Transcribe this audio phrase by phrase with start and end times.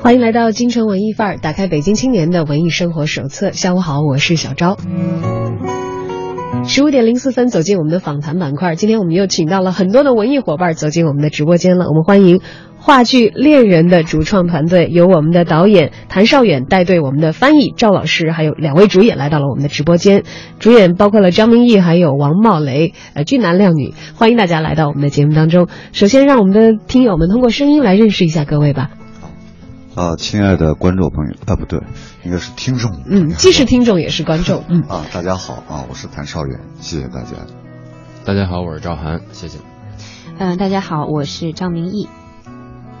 [0.00, 3.50] 欢迎来到京城文艺范儿，打开北京青年的文艺生活手册。
[3.50, 4.76] 下午好，我是小昭。
[6.64, 8.76] 十五点零四分，走进我们的访谈板块。
[8.76, 11.88] 今天我们又请到了很多的文艺伙伴走进我们的直播间了。
[11.88, 12.40] 我们欢迎
[12.78, 20.22] 话剧《恋人》的主创团队，由我们的导演谭绍远带队，我们的翻译赵老师，还有两位主演来到了我们的直播间。
[20.60, 25.68] 主演包括了张明义还有王茂雷，呃，俊男靓女，欢迎大家来到我们的节目当中。
[25.92, 28.90] 首先，让我们的听友们通过声音来认识一下各位吧。
[29.98, 31.80] 啊，亲爱的观众朋友，啊，不对，
[32.22, 33.02] 应该是听众。
[33.04, 34.62] 嗯，既是听众也是观众。
[34.68, 37.32] 嗯啊，大家好啊，我是谭少远，谢谢大家。
[38.24, 39.58] 大家好，我是赵涵，谢谢。
[40.38, 42.08] 嗯、大家好，我是张明义。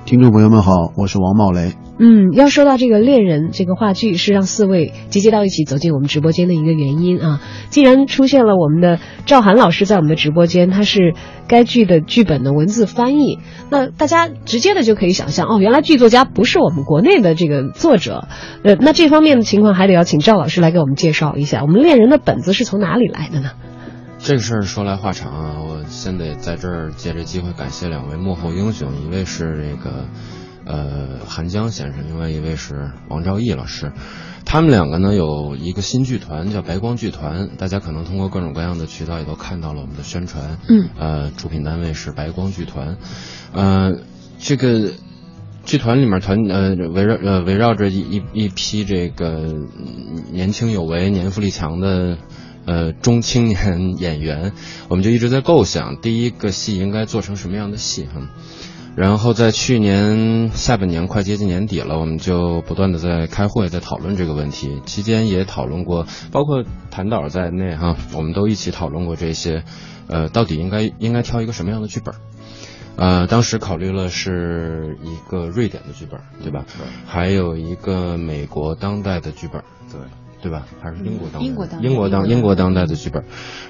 [0.08, 1.74] 听众朋友们好，我是王茂雷。
[1.98, 7.42] 嗯，要说到这个《恋人》这个话剧，是让四位集结到一起走进我们直播间的一个原因啊。
[7.68, 11.12] 既然出现了我们的赵涵老师在我们的直播间，他是
[11.46, 18.28] 该剧的剧本的文字翻译，那大家直接的就可以想象，哦，原来剧作家不是我们国内的这个作者。
[18.64, 23.50] 呃，那这方面的情况还得要请赵老师来给我们介绍一下，我们《恋人》的本子是从哪里来的呢？
[24.20, 30.06] 这个事儿说来话长啊，我先得在这儿借这机会感谢两位幕后英雄，一位是这个
[30.64, 33.92] 呃韩江先生，另外一位是王兆义老师。
[34.44, 40.58] 他们两个呢有一个新剧团叫白光剧团，大家可能通过各种各样的渠道也都看到了我们的宣传。
[40.68, 42.96] 嗯，呃，主品单位是白光剧团，
[43.52, 43.92] 呃，
[44.38, 44.92] 这个
[45.66, 49.54] 剧团里面团呃围绕呃围绕着一一一批这个
[50.32, 52.16] 年轻有为、年富力强的
[52.68, 54.52] 呃中青年演员，
[54.90, 58.28] 我们就一直在构想第一个戏应该做成什么样的戏哈。
[58.94, 64.82] 然后在去年下半年快接近年底了，我们就不断的在开会，在讨论这个问题。
[64.86, 69.62] 期间也讨论过，包括谭导在内哈，我们都一起讨论过这些，
[70.08, 72.12] 呃，到底应该应该挑一个什么样的剧本？
[72.96, 76.64] 呃，当时考虑了是一个瑞典的剧本，对吧？
[77.06, 79.62] 还有一个美国当代的剧本，
[79.92, 80.00] 对
[80.40, 80.66] 对吧？
[80.80, 83.24] 还是英国当代的英国当英国当英国当代的剧本。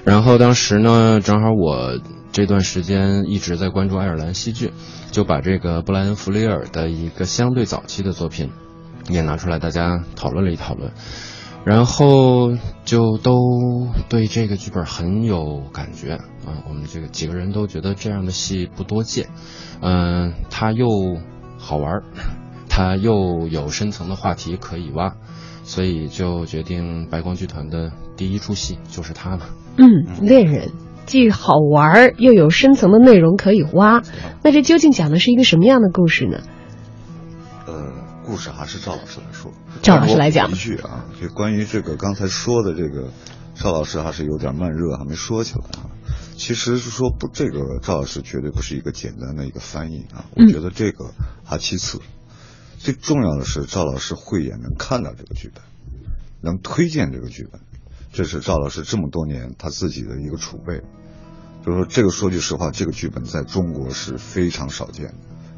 [0.05, 1.99] 然后当时呢，正好我
[2.31, 4.71] 这段时间一直在关注爱尔兰戏剧，
[5.11, 8.51] 就把这个布莱恩·弗里尔的一个相对早期的作品
[9.09, 10.91] 也拿出来，大家讨论了一讨论。
[11.65, 12.53] 然后
[12.85, 19.27] 就都对这个剧本很有感觉啊，我们这个几个人都觉得这样的戏不多见，
[19.81, 20.87] 嗯、它又
[21.57, 22.03] 好玩儿，
[22.79, 25.17] 它又有深层的话题可以挖，
[25.65, 29.49] 所以就决定白光剧团的第一出戏就是它了。
[29.75, 30.71] 嗯，恋人
[31.05, 34.01] 既好玩又有深层的内容可以挖，
[34.43, 36.37] 那这究竟讲的是一个什么样的故事呢？
[37.67, 37.91] 呃，
[38.25, 39.51] 故事还是赵老师来说。
[39.81, 43.09] 赵老师来讲一句啊，就关于这个刚才说的这个，
[43.55, 45.91] 赵老师还是有点慢热，还没说起来啊。
[46.37, 51.11] 其实是说不，这个赵老师绝对不是一个简单的一个翻译啊，我嗯觉得这个
[51.43, 51.99] 还其次，
[52.79, 55.61] 最重要的是赵老师慧眼能看到这个剧本，
[56.41, 57.59] 能推荐这个剧本，
[58.13, 60.81] 这是赵老师这么多年他自己的一个储备。
[61.65, 65.13] 就是说，这个说句实话，这个剧本在中国是非常少见的，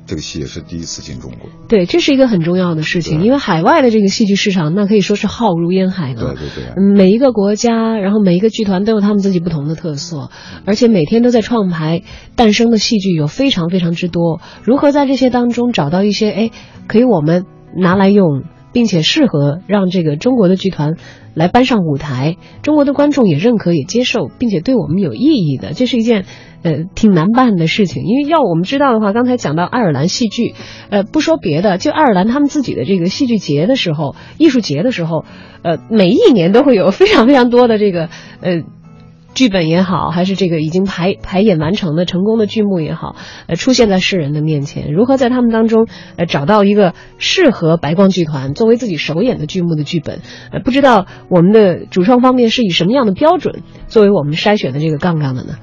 [0.05, 1.49] 这个戏也是第一次进中国。
[1.69, 6.21] 对，这是一个很重要的事情，因为海外的这个戏剧市场，那可以说是浩如烟海呢。
[6.21, 6.73] 对对对。
[6.75, 10.29] 嗯每一个国家，然后每一个剧团都有他们自己不同的特色，
[10.65, 12.01] 而且每天都在创排
[12.35, 14.41] 诞生的戏剧有非常非常之多。
[14.63, 16.51] 如何在这些当中找到一些哎，
[16.87, 17.45] 可以我们
[17.77, 20.95] 拿来用，并且适合让这个中国的剧团
[21.33, 26.25] 来搬上舞台，中国的观众也认可、也接受，并且对我们有意义的，这是一件
[26.63, 28.03] 呃挺难办的事情。
[28.03, 30.53] 因为要我们知道的话，刚才讲到爱尔兰戏剧，
[30.89, 35.25] 呃，不说别的，就爱尔兰他们自己的这个戏剧节的时候，艺术节的时候，
[35.63, 38.09] 呃，每一年都会有非常非常多的这个
[38.41, 38.63] 呃。
[39.33, 43.15] 剧本也好，还是这个已经排排演完成的成功的剧目也好，
[43.47, 45.87] 呃，出现在世人的面前，如何在他们当中，
[46.17, 50.19] 呃，找到一个适合白光剧团作为自己首演的剧目的剧本，
[50.51, 55.53] 呃，不知道我们的主创方面是以什么样的标准作为我们筛选的这个杠杠的呢？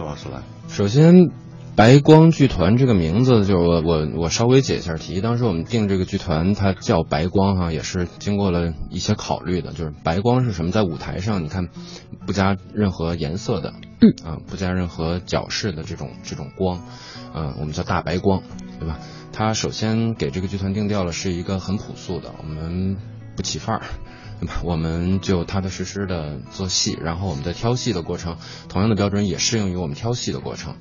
[0.00, 1.30] 赵老师来，首先，
[1.76, 5.20] 白光剧团这个名字，就是我我我稍微解一下题。
[5.20, 9.74] 当时我们定这个剧团，它叫白光哈，也是经过了一些考虑的。
[9.74, 10.70] 就是白光是什么？
[10.70, 11.68] 在舞台上，你看
[12.26, 16.80] 不加任何颜色的，嗯啊，不加任何角饰的这种这种光，
[17.34, 18.42] 嗯、我们叫大白光，
[18.78, 18.98] 对吧？
[19.34, 22.96] 它首先给这个剧团定调了是一个很朴素的，我们
[23.36, 23.82] 不起范儿。
[24.40, 24.54] 对吧？
[24.64, 28.36] 我们就踏踏实实的做戏，然后我们在挑戏的过程，
[28.68, 30.74] 同样的标准也适用于我们挑戏的过程。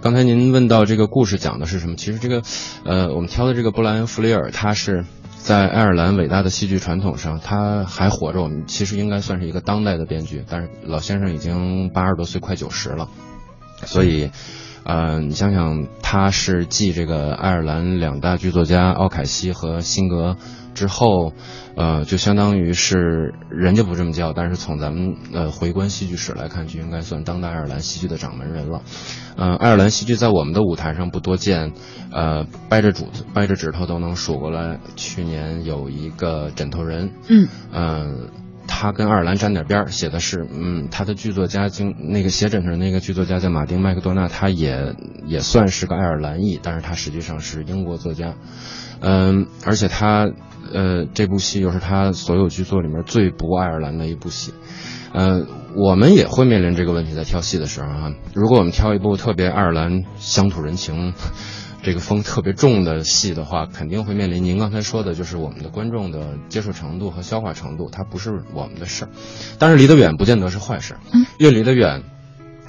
[0.00, 1.96] 刚才您问到这个故事讲的是什么？
[1.96, 2.42] 其实这个，
[2.84, 5.04] 呃，我们挑的这个布莱恩·弗里尔，他是
[5.36, 8.42] 在爱尔兰伟大的戏剧传统上，他还活着。
[8.42, 13.08] 我们其实应该算是一个当代的编剧，但是老先生已经八十多岁，快九十了，
[13.84, 14.30] 所以。
[14.86, 20.36] 呃，你想想，他是继这个爱尔兰两大剧作家奥凯西和辛格
[20.74, 21.32] 之后，
[21.76, 28.82] 呃，就相当于是人家不这么叫，但是从咱们呃回观戏剧史来看，就应该算当代爱尔兰戏剧的掌门人了。
[29.36, 31.72] 呃，爱尔兰戏剧在我们的舞台上不多见，
[32.12, 34.80] 呃，掰着主掰着指头都能数过来。
[34.96, 38.14] 去年有一个枕头人，嗯，呃。
[38.66, 44.94] 他跟爱尔兰沾点边儿，写的是，嗯，他的剧作家经那个写枕头那个剧作家叫马丁麦克多纳，他也
[45.26, 48.36] 也算是个爱尔兰裔，但是他实际上是英国作家，
[49.00, 50.30] 嗯，而且他，
[50.72, 54.52] 呃，这部戏又是他所有剧作里面最不爱尔兰的一部戏，
[55.12, 61.14] 呃，我们也会面临这个问题，在挑戏的时候啊，如果我们挑一部特别爱尔兰乡土人情。
[61.86, 69.10] 这个风特别重的戏的话，肯定会面临您刚才说的，就是我们的观众的接受程度和消化程度，它不是我们的事儿。
[69.58, 72.02] 但是离得远不见得是坏事，嗯，越离得远，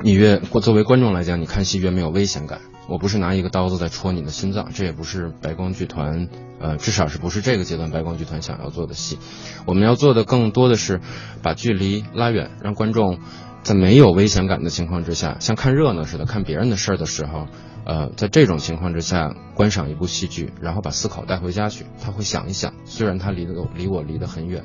[0.02, 2.60] 你越作为观众来讲，你看戏越没有危险感。
[2.88, 6.28] 我不是拿一个刀子在戳你的心脏，这也不是白光剧团，
[6.60, 9.18] 呃，至少是不是这个阶段白光剧团想要做的戏。
[9.66, 11.02] 我们要做的更多的是
[11.42, 13.20] 把距离拉远，让观众
[13.64, 17.48] 在没有危险感的情况之下，像看热闹似的看别人的事儿的时候。
[17.88, 24.64] 呃，在这种情况之下观赏一部戏剧，然后把思考带回家去，他会想一想，虽然他离得离我离得很远，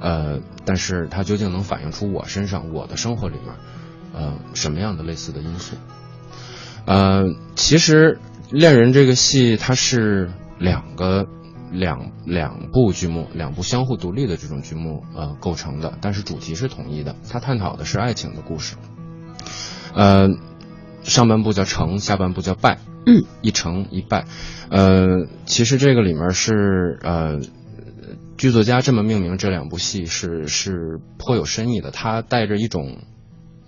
[0.00, 3.54] 呃，但是他究竟能反映出我身上我的生活里面，
[4.12, 5.76] 呃，什么样的类似的因素？
[6.88, 8.18] 呃，其实
[8.50, 11.26] 《恋人》这个戏它是两个
[11.70, 18.76] 两两部剧目，两部相互独立的这种剧目呃构成的，但是主题是统一的，它探讨的是爱情的故事，
[19.94, 20.30] 呃。
[21.04, 24.26] 上半部叫成，下半部叫败，嗯，一成一败，
[24.68, 27.38] 呃，其实这个里面是呃，
[28.36, 32.98] 剧作家这么命名这两部戏是是颇有深意的，它带着一种。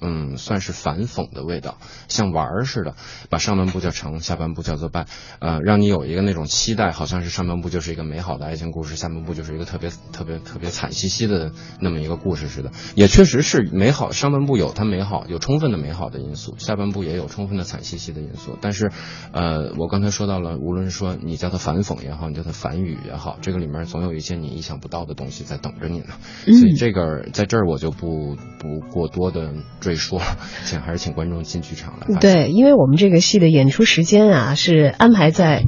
[0.00, 1.76] 嗯，算是反讽的味道，
[2.08, 2.94] 像玩儿似的，
[3.28, 5.06] 把上半部叫成，下半部叫做败，
[5.40, 12.72] 呃，让你有一个那种期待，好像是上半部就是一个美好的爱情故事，下半部就是一个特别特别特别惨兮兮的那么一个故事似的。
[12.94, 18.56] 也确实是美好，上半部有它美好，有充分的美好的因素，下半部也有充分的惨兮兮的因素。
[18.60, 18.90] 但是，
[19.32, 26.14] 呃，我刚才说到了，无论说你叫它反讽也好，你叫它反语也好，这个里面总有一些你意想不到的东西在等着你呢。
[26.46, 29.52] 所以这个在这儿我就不不过多的。
[29.90, 30.20] 可以说，
[30.64, 32.20] 请还是请观众进剧场来。
[32.20, 35.64] 对，因为我们这个戏的演出时间啊是安排在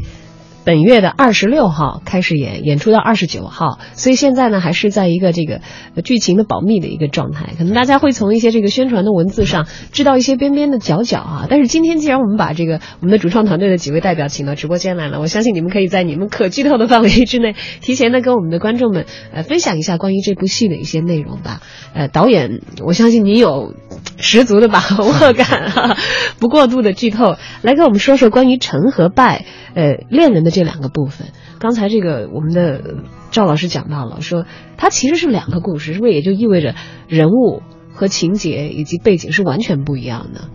[0.65, 5.61] 本月的二十六号开始演，演出到二十九号，所以现在呢还是在一个这个
[6.05, 7.47] 剧情的保密的一个状态。
[7.59, 11.47] 可能大家会从一些这个宣传的文字上知道一些边边的角角啊。
[11.51, 21.61] 但是今天既然我们把这个我们的主创团队的几位代表请到直播间来了，我相信你们可以在你们可剧透的范围之内， 提前的跟我们的观众们呃分享一下关于这部戏的一些内容吧。
[21.93, 23.75] 呃，导演，我相信你有。
[24.17, 25.99] 十足的把握感哈、啊，
[26.39, 29.45] 不过度的剧透，来跟我们说说关于成和败，
[29.75, 31.33] 呃，恋人的这两个部分。
[31.59, 36.77] 刚才这个我们的赵老师讲到了，说它其实是两个故事，是不是也就意味着
[37.09, 40.49] 人物和情节以及背景是完全不一样的？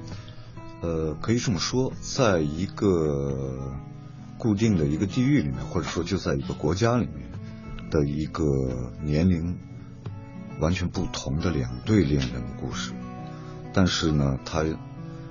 [0.81, 2.87] 呃，可以这么说，在一个
[4.37, 7.31] 固定的一个地域里面，或者说就在一个国家里面
[7.89, 8.43] 的一个
[9.03, 9.57] 年龄
[10.59, 12.93] 完全不同的两对恋人的故事。
[13.73, 14.63] 但是呢，他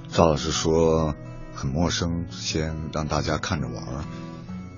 [0.08, 1.14] 赵老师说
[1.54, 4.04] 很陌生，先让大家看着玩儿。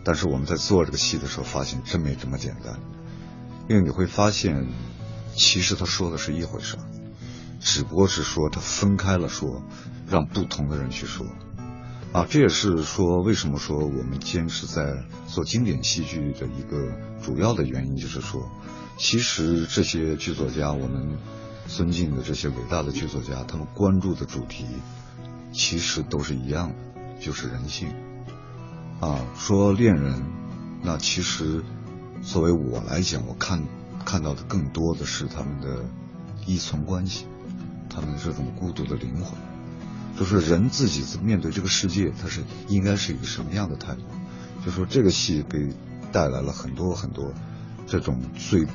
[0.05, 2.79] 但是我们在做这个戏的时候，发现真没这么简单，
[3.69, 4.67] 因为你会发现，
[5.35, 6.77] 其实他说的是一回事，
[7.61, 9.63] 只不过是说他分开了说，
[10.09, 11.27] 让不同的人去说。
[12.13, 18.51] 啊，这也是说为什么说我们坚持在做经典戏剧的一个主要的原因，就是说，
[18.97, 21.19] 其实这些剧作家我们。
[21.69, 24.65] 尊敬的这些伟大的剧作家，他们关注的主题
[25.53, 27.93] 其实都是一样的，就是人性。
[29.01, 30.23] 啊，说恋人，
[30.83, 31.63] 那其实
[32.21, 33.63] 作为我来讲，我看
[34.05, 35.85] 看到的更多的是他们的
[36.47, 37.27] 依存关系，
[37.89, 39.39] 他们这种孤独的灵魂。
[40.19, 44.03] 就是人自己面对这个世界，他是应该是一个什么样的态度？
[44.65, 45.73] 就说这个戏给
[46.11, 47.33] 带来了很多很多
[47.87, 48.73] 这种最朴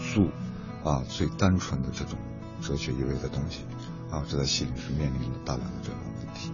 [0.00, 0.30] 素
[0.82, 2.18] 啊、最单纯的这种
[2.62, 3.60] 哲学意味的东西
[4.10, 6.50] 啊，这在戏里是面临了大量的这种问题。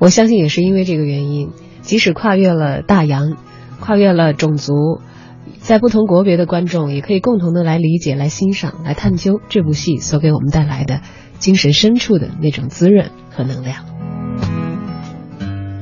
[0.00, 1.50] 我相信也是因为这个原因，
[1.82, 3.36] 即使跨越了大洋，
[3.80, 5.02] 跨越了种族，
[5.58, 11.02] 在不同国别的观众也可以共同的来理解、来欣赏、来探究这部戏所给我们带来的
[11.38, 13.84] 精神深处的那种滋润和能量。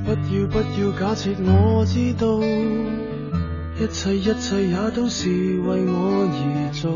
[0.04, 2.40] 不要不要假设我知道，
[3.80, 5.28] 一切一切也都是
[5.60, 6.90] 为我而做，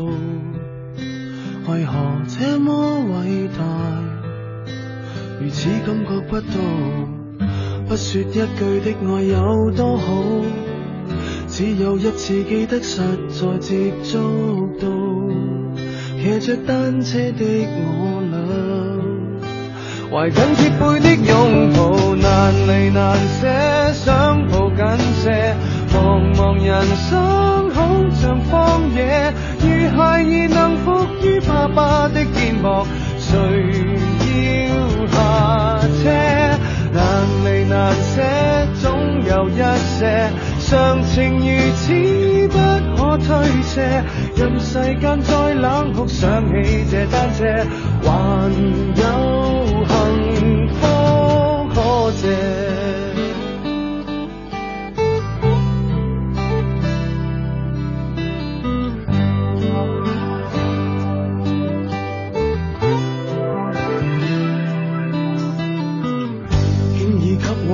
[1.71, 1.93] 为何
[2.27, 3.63] 这么伟大？
[5.41, 6.57] 如此感觉不到，
[7.87, 8.39] 不说一句
[8.79, 10.23] 的爱有多好，
[11.47, 14.87] 只有一次记得实在接触到，
[16.17, 17.43] 骑着单车的
[17.75, 18.37] 我俩，
[20.09, 23.47] 怀紧贴背的拥抱，难离难舍，
[23.93, 24.85] 想抱紧
[25.21, 25.55] 些。
[25.93, 32.85] 茫茫人生好像荒野，如孩儿能伏于爸爸的肩膊，
[33.19, 33.29] 谁
[34.69, 34.71] 要
[35.07, 35.15] 下？
[37.83, 38.21] 难舍
[38.81, 40.29] 总有一些
[40.61, 41.91] 常情如此
[42.47, 42.57] 不
[42.95, 43.27] 可推
[43.61, 44.01] 卸。
[44.37, 47.43] 任世间再冷酷，想起这单车，
[48.01, 48.49] 还
[48.95, 49.42] 有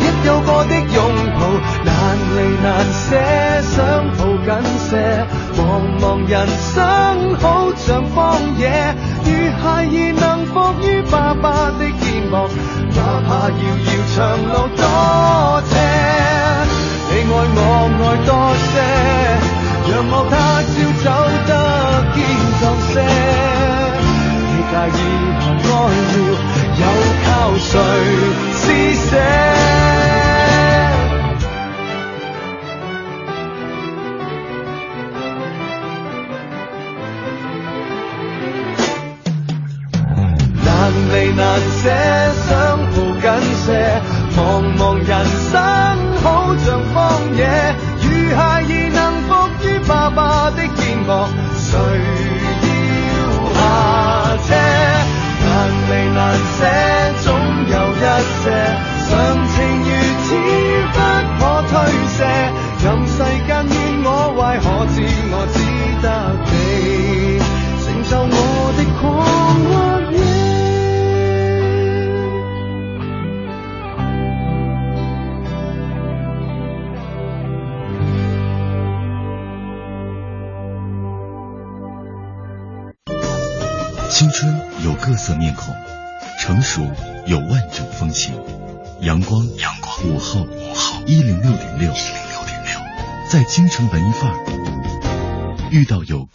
[0.00, 0.96] 一有過的擁
[1.34, 1.40] 抱，
[1.84, 1.90] 難
[2.34, 3.08] 離難捨，
[3.74, 3.74] 想
[4.16, 4.48] 抱緊
[4.88, 4.90] 些。
[5.56, 5.60] 茫
[6.00, 6.74] 茫人生
[7.40, 7.42] 好
[7.76, 8.18] 像荒
[8.58, 8.62] 野，
[9.24, 9.28] 如
[9.62, 12.32] 孩兒能伏於爸爸的肩膊，
[12.96, 13.52] 哪怕遙
[13.84, 14.82] 遙長路多
[15.70, 15.72] 斜。
[17.10, 17.58] 你愛我
[18.00, 18.30] 愛多
[18.70, 18.72] 些，
[19.88, 20.32] 讓我他
[20.72, 20.74] 朝
[21.04, 21.06] 走
[21.46, 21.50] 得
[22.14, 22.16] 堅
[22.60, 22.94] 壯些。
[24.50, 25.00] 你介意
[25.38, 25.72] 還愛
[26.14, 26.16] 要，
[26.80, 26.82] 又
[27.24, 27.26] 靠
[27.58, 27.62] 誰
[28.54, 28.62] 施
[29.10, 29.43] 捨？
[44.64, 45.33] 茫茫人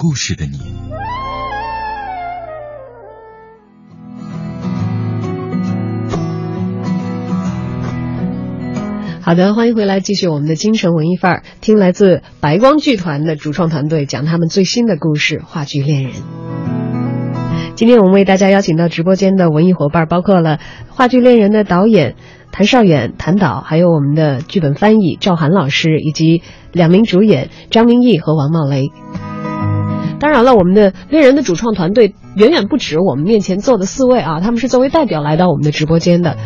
[0.02, 0.58] 故事的你。
[9.20, 16.14] 好的，欢迎回来，继续我们的京城文艺范儿，听来自白光剧团的主创团队讲他们最新的故事《话剧恋人》。
[17.76, 20.60] 今天我们为大家邀请到直播间的文艺伙伴，包括了
[20.96, 22.16] 《话剧恋人》的导演
[22.54, 26.42] 谭绍远、谭导，还有我们的剧本翻译赵涵老师，以及
[26.72, 28.94] 两名主演张明义和王茂雷。
[30.20, 36.38] 当然了，我们的猎人的主创团队远远不止我们面前坐的四位啊，他们是作为代表来到我们的直播间的。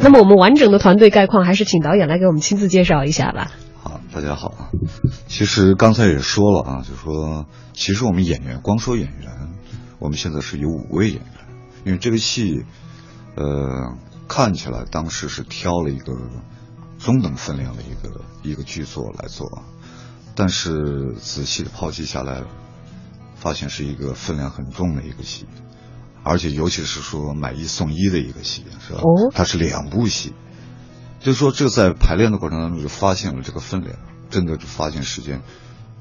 [0.00, 3.52] 那么我们完整的团队概况，还是请导演来给我们亲自介绍一下吧。
[3.82, 4.54] 好，大家好。
[5.28, 9.30] 其实刚才也说了啊，就说其实我们演员光说演员，
[9.98, 11.24] 我们现在是有五位演员，
[11.84, 12.64] 因为这个戏，
[13.36, 13.94] 呃，
[14.26, 16.12] 看起来当时是挑了一个
[16.98, 19.62] 中等分量的一个一个剧作来做，
[20.34, 22.42] 但是仔细的剖析下来，
[23.42, 25.46] 发现是一个分量很重的一个戏。
[26.24, 29.00] 而且尤其是说买一送一的一个戏，是吧？
[29.00, 30.32] 哦，它是两部戏，
[31.18, 33.96] 就是说这在排练的过程当中就发现了这个分量，
[34.30, 35.42] 真的就发现时间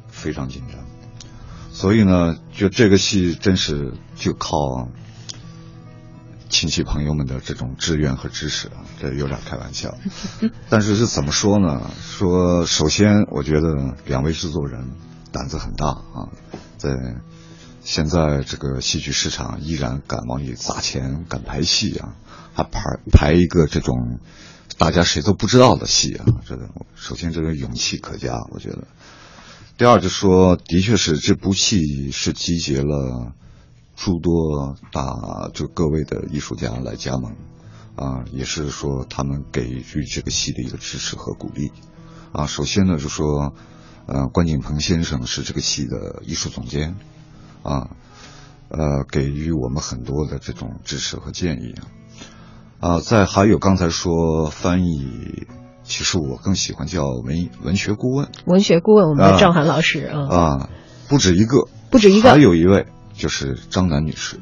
[0.09, 0.85] 非常紧张，
[1.71, 4.89] 所以呢，就这个戏真是就靠
[6.49, 9.97] 亲戚朋友们的这种支援和支持啊，这有点开玩笑，
[10.69, 11.89] 但是是怎么说呢？
[11.99, 14.91] 说首先我觉得两位制作人
[15.31, 16.29] 胆子很大啊，
[16.77, 16.89] 在
[17.83, 22.15] 现在这个戏剧市场依然敢往里砸钱，敢排戏啊，
[22.53, 24.19] 还排排一个这种
[24.77, 28.87] 大家谁都不知道的戏啊，这个首先这个勇气可嘉，我觉得。
[29.77, 33.33] 第二就说，的确是这部戏是集结了
[33.95, 37.35] 诸多大就各位的艺术家来加盟，
[37.95, 41.71] 啊，也是说他们给予这个戏的一个支持和鼓励，
[42.31, 43.55] 啊，首先呢就说，
[44.13, 46.95] 呃，关锦鹏先生是这个戏的艺术总监，
[47.63, 47.91] 啊，
[48.67, 51.75] 呃，给予我们很多的这种支持和建议，
[52.81, 55.47] 啊，在还有刚才说翻译。
[55.83, 60.69] 其实我更喜欢叫文文学顾问，文学顾问，我们的赵涵老师啊，啊，
[61.09, 64.39] 不止一个，不止一个，还有一位就是张楠女士。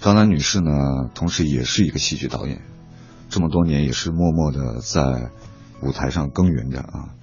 [0.00, 2.62] 张楠女士呢，同时也是一个戏剧导演，
[3.30, 5.30] 这么多年也是默默的在
[5.80, 7.14] 舞台上耕耘着啊，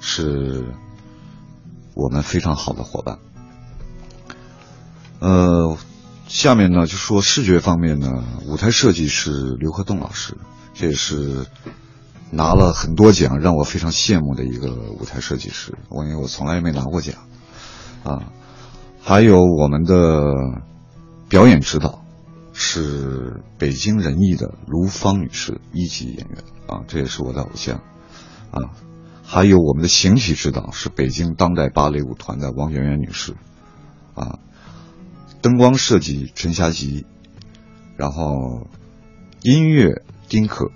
[0.00, 0.64] 是
[1.94, 3.18] 我们非常好的伙伴。
[5.20, 5.76] 呃，
[6.26, 10.36] 下面呢就说视觉方面呢，舞台设计是刘和栋老师，
[10.74, 11.46] 这也是。
[12.30, 15.78] 拿了很多奖，让我非常羡慕的一个舞台设计师。
[15.88, 17.14] 我因为我从来没拿过奖，
[18.02, 18.32] 啊，
[19.00, 20.24] 还有我们的
[21.28, 22.02] 表演指导
[22.52, 27.76] 是北京人艺的卢芳女士，一级演员啊，这也是我的偶像
[28.50, 28.74] 啊。
[29.24, 33.34] 还有我们的形体指导是北京当代芭蕾舞团的王媛媛女士
[34.14, 34.38] 啊。
[35.42, 37.04] 灯光设计陈霞吉，
[37.96, 38.68] 然后
[39.42, 40.70] 音乐丁克。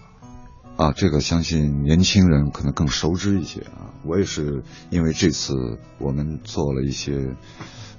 [0.76, 3.90] 啊，这个相信年轻人可能更熟知一些啊。
[4.04, 7.34] 我也是因为这次我们做了一些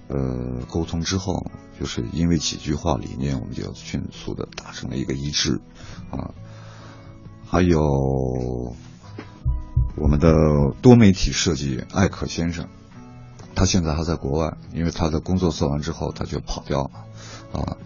[0.07, 5.59] 呃沟通之后，就是因为几句话理念，我们就迅速的达成了一个一致
[6.09, 6.31] 啊。
[7.45, 8.77] 还有
[9.95, 10.33] 我们的
[10.81, 12.67] 多媒体设计艾可先生，
[13.55, 16.91] 他现在还在国外，因为他的工作做完之后他就跑掉了
[17.51, 17.77] 啊。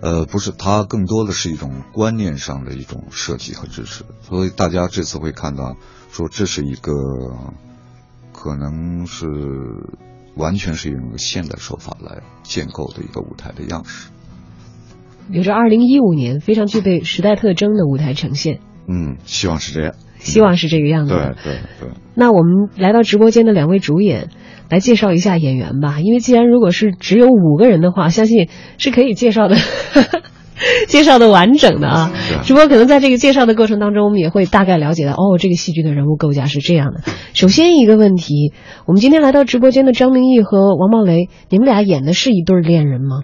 [0.00, 5.76] 呃，不是，他更多的是一种观念上的一种设计和支持，所以大家这次会看到，
[6.12, 6.92] 说这是一个
[8.32, 9.26] 可能是
[10.36, 14.10] 完全是用一个现代手法来建构的一个舞台的样式，
[15.30, 18.60] 有着二零一五年非常具备时代特征的舞台呈现。
[18.86, 19.94] 嗯，希望是这样，
[20.26, 21.14] 希望是这个样子。
[21.14, 21.88] 对对对。
[22.14, 24.28] 那我们来到直播间的两位主演。
[24.68, 29.54] 来介绍一下演员吧，因为既然如果是只有五个人的话，相信是可以介绍的，
[30.90, 32.12] 介绍的完整的啊。
[32.42, 37.02] 只不过可能在这个介绍的过程当中，我们也会大概了解到，哦，这个戏剧的人物构架是这样的。
[37.32, 38.52] 首先一个问题，
[38.86, 43.22] 我们今天来到直播间的张明义和王茂雷，你们俩演的是一对恋人吗？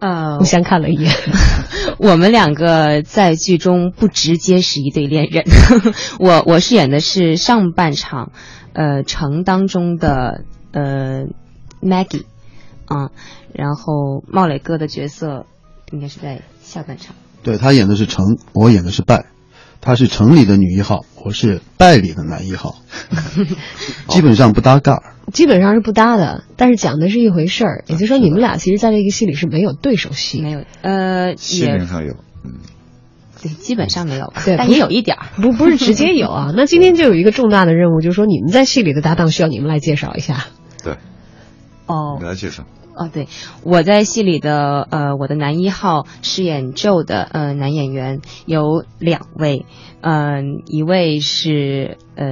[0.00, 1.12] 呃，互相看了一眼，
[1.98, 5.44] 我们两个在剧中不直接是一对恋人，
[6.20, 8.32] 我我饰演的是上半场。
[8.76, 11.26] 呃，城当中的呃
[11.80, 12.24] ，Maggie，
[12.86, 13.10] 啊，
[13.52, 15.46] 然后茂磊哥的角色
[15.92, 17.14] 应该是在下半场。
[17.44, 19.26] 对他演的是城，我演的是拜，
[19.84, 22.76] 他是城里的女一号，我是拜里的男一号，
[24.08, 25.02] 基本上不搭嘎。
[25.30, 32.60] 基本上是不搭的，但是讲的是一回事儿，也就是说你们俩其实在这个戏里是没有对手戏，没有，呃，心灵上有，嗯。
[33.42, 36.50] 对，基本上没有，对，但也有一点儿，不不是直接有啊。
[36.56, 40.46] 那今天就有一个重大的任务，就是说你们在戏里的搭档需要你们来介绍一下。
[40.82, 40.94] 对，
[41.84, 42.64] 哦，你来介绍。
[42.96, 43.28] 哦，对，
[43.62, 49.66] 我在戏里的呃，我的男一号饰演 Joe 的呃男演员有两位，
[50.00, 52.26] 嗯，一位是呃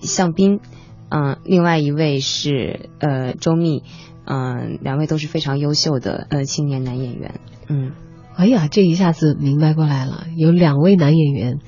[0.00, 0.60] 向斌，
[1.08, 3.82] 嗯，另外一位是呃周密，
[4.24, 7.92] 嗯，两位都是非常优秀的呃青年男演员，嗯。
[8.38, 11.58] 哎呀，这一下子明白过来了，有两位男演员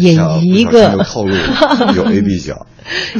[0.00, 1.32] 演一个套路
[1.94, 2.66] 有 A B 角，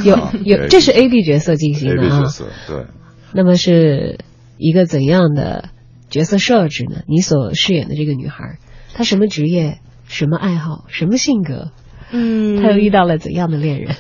[0.05, 2.25] 有有这是 A B 角色进行的啊，
[2.67, 2.87] 对。
[3.33, 4.19] 那么是
[4.59, 5.71] 一个怎样的
[6.11, 7.03] 角色设置呢？
[7.07, 8.59] 你所饰演的这个女孩，
[8.95, 9.81] 她什么职业？
[10.07, 10.85] 什么爱好？
[10.89, 11.73] 什么性格？
[12.11, 13.97] 嗯，她又遇到了怎样的恋人？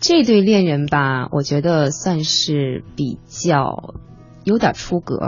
[0.00, 3.94] 这对恋人吧，我觉得算是比较
[4.44, 5.18] 有点出格。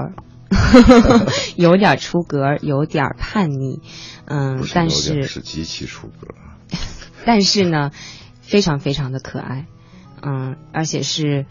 [1.57, 3.81] 有点出格，有点叛逆，
[4.27, 6.35] 嗯，但是是极其出格，
[7.25, 7.91] 但是呢，
[8.43, 9.67] 非常非常的可爱，
[10.23, 11.47] 嗯，而且是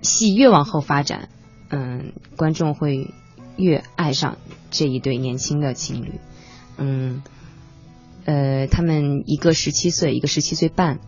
[0.00, 1.28] 戏越往后发展，
[1.70, 3.14] 嗯，观众会
[3.56, 4.38] 越爱上
[4.70, 6.20] 这一对年轻的情侣，
[6.76, 7.22] 嗯，
[8.24, 10.98] 呃，他们一个十七岁，一个十七岁半，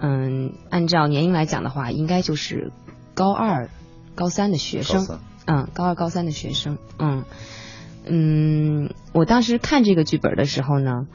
[0.00, 2.72] 嗯，按照年龄来讲的话，应该就是
[3.14, 3.70] 高二、
[4.14, 7.24] 高三的学生，嗯，高二、高三的学生，嗯
[8.04, 11.06] 嗯，我当时看这个剧本的时候呢，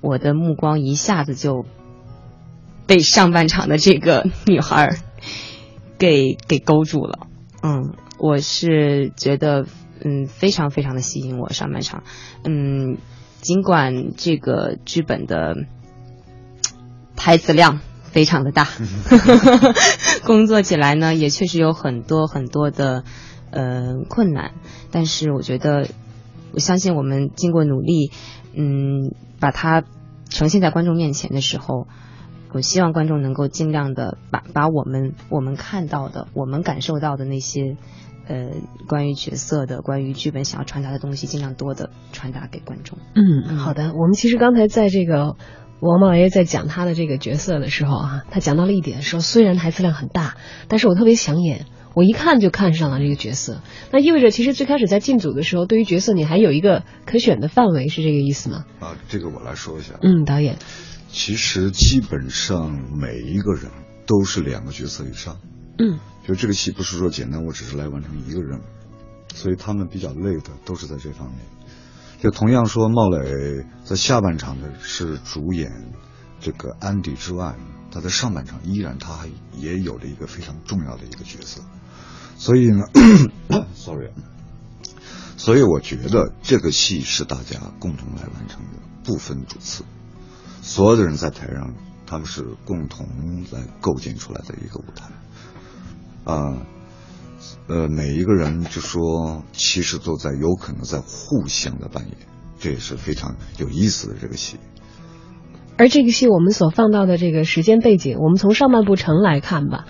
[0.00, 1.64] 我的目光一下子就
[2.86, 4.98] 被上半场的这个女孩
[5.98, 7.26] 给给勾住了，
[7.62, 9.66] 嗯，我是觉得。
[10.04, 12.04] 嗯，非常非常的吸引我上半场，
[12.44, 12.98] 嗯，
[13.40, 15.56] 尽管这个剧本的
[17.16, 18.68] 台词量非常的大，
[20.26, 23.04] 工作起来呢也确实有很多很多的
[23.50, 24.52] 呃困难，
[24.90, 25.88] 但是我觉得，
[26.52, 28.12] 我相信我们经过努力，
[28.52, 29.82] 嗯，把它
[30.28, 31.88] 呈现在观众面前的时候，
[32.52, 37.78] 我希望观众能够尽量的把把我们我们看到的、我们感受到的那些。
[38.28, 38.50] 呃，
[38.88, 42.98] 关于角色的，关于剧本想要传达的东西，尽量多的传达给观众。
[43.14, 43.92] 嗯，好的。
[43.94, 45.36] 我们其实刚才在这个
[45.80, 50.36] 王茂爷在讲他的这个角色的时候啊，他讲到了一点，说虽然台词量很大，
[50.68, 53.60] 但是我特别想演，我一看就看上了这个角色。
[53.92, 58.64] 那意味着，其实最开始在进组的时候，对于角色你还有一个可选的范围，是这个意思吗？
[58.80, 59.94] 啊，这个我来说一下。
[60.02, 60.56] 嗯，导演，
[61.08, 63.70] 其实基本上每一个人
[64.06, 65.36] 都是两个角色以上。
[65.78, 65.98] 嗯。
[66.26, 68.62] 就这个戏不是说简单，我只是来完成一个任务，
[69.32, 71.38] 所以他们比较累的都是在这方面。
[72.20, 75.70] 就同样说，茂磊在下半场的是主演
[76.40, 77.54] 这个安迪之外，
[77.92, 81.60] 他在上半场依然他还也有了一个非常重要的一个角色。
[82.36, 82.84] 所以呢，
[83.76, 84.10] sorry，
[85.36, 89.84] 所以我觉得这个戏是大家共同来完成的，不分主次，
[90.60, 91.72] 所有的人在台上，
[92.04, 93.06] 他们是共同
[93.52, 95.08] 来构建出来的一个舞台。
[96.26, 96.66] 啊，
[97.68, 102.16] 呃，每一个人就说，其实都在有可能在互相的扮演，
[102.58, 104.56] 这也是非常有意思的这个戏。
[105.78, 109.86] 而这个戏我们所放到的这个时间背景，我们从上半部城来看吧。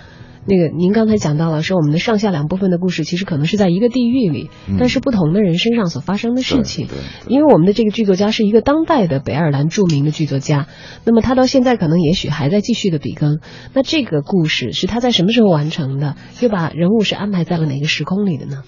[0.47, 6.87] 那个，您刚才讲到了，说我们的上下两部分的故事，其实可能是在一个地域里，但是不同的人身上所发生的事情。
[7.27, 10.67] 因为我们的这个剧作家是一个当代的北爱尔兰著名的剧作家，
[11.03, 13.39] 那么他到现在可能也许还在继续的笔耕。
[13.73, 16.15] 那这个故事是他在什么时候完成的？
[16.39, 18.63] 又把人物是安排在了哪个时空里的呢？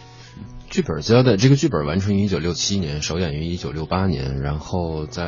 [0.69, 5.23] 剧本交代，这个剧本完成于一九六七年，首演于一九六八年，然后在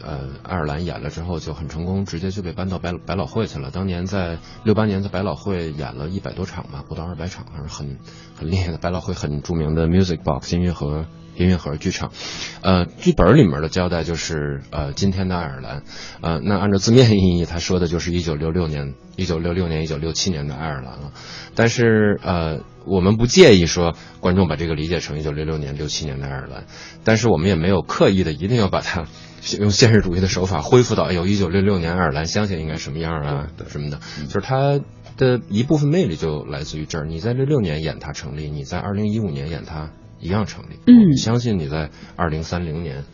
[0.00, 3.72] 呃爱尔兰演了之后就很成功，直接就被搬到百百老汇去了。
[3.72, 7.98] 当年在六八年在百老汇演了一百多场吧，不到二百场，还是很
[8.36, 8.78] 很厉害的。
[8.78, 12.12] 百老汇很著名的 Music Box 音乐盒音乐盒剧场。
[12.62, 15.82] 呃，剧本里面的交代就是呃今天的爱尔兰，
[16.20, 21.12] 呃那按照字面意义，他说的就是一九六六年、一九六六年、一九六七年的爱尔兰了。
[21.54, 22.60] 但是呃。
[22.86, 26.66] 我们不介意说观众把这个理解成一九六六年、六七年的爱尔兰，
[27.02, 29.06] 但是我们也没有刻意的一定要把它
[29.58, 34.82] 用现实主义的手法恢复到有一九六六年爱尔兰乡下应该什么样啊什么的，就是它
[35.16, 37.06] 的一部分魅力就来自于这儿。
[37.06, 39.88] 你在六六年演它成立，你在二零一五年演它
[40.20, 40.78] 一样成立。
[40.86, 43.04] 嗯，相信你在二零三零年。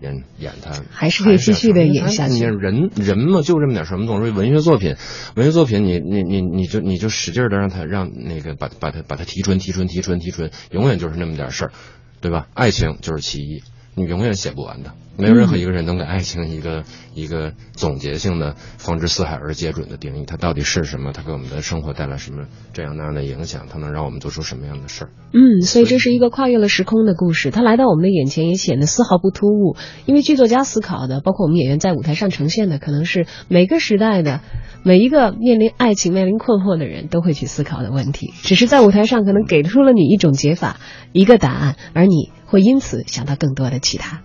[0.00, 2.44] 演演他还是可以继续的演下去。
[2.44, 4.96] 人人嘛，就这么点什么东西文学作品，
[5.34, 11.72] 文学作品，你你你你就你就使劲的让他让那个把把他把他提纯提纯提纯提纯，永远就是那么点事儿，
[12.20, 12.48] 对吧？
[12.52, 13.62] 爱情就是其一，
[13.94, 14.92] 你永远写不完的。
[15.16, 16.82] 没有任何一个人能给爱情一个
[17.14, 20.24] 一个总结性的、放之四海而皆准的定义。
[20.26, 21.12] 它到底是什么？
[21.12, 23.68] 它给我们的生活带来什么这样那样的影响？
[23.70, 25.10] 它能让我们做出什么样的事儿？
[25.32, 27.52] 嗯，所以这是一个跨越了时空的故事。
[27.52, 34.40] 它来到我们的眼前也显得丝毫不突兀，因为剧作家思考的，包括我们演员在舞台上呈现的，可能是每个时代的
[34.82, 38.34] 每一个面临爱情、面临困惑的人都会去思考的问题。
[38.42, 40.80] 只是在舞台上可能给出了你一种解法、
[41.12, 44.22] 一个答案，而你会因此想到更多的其他。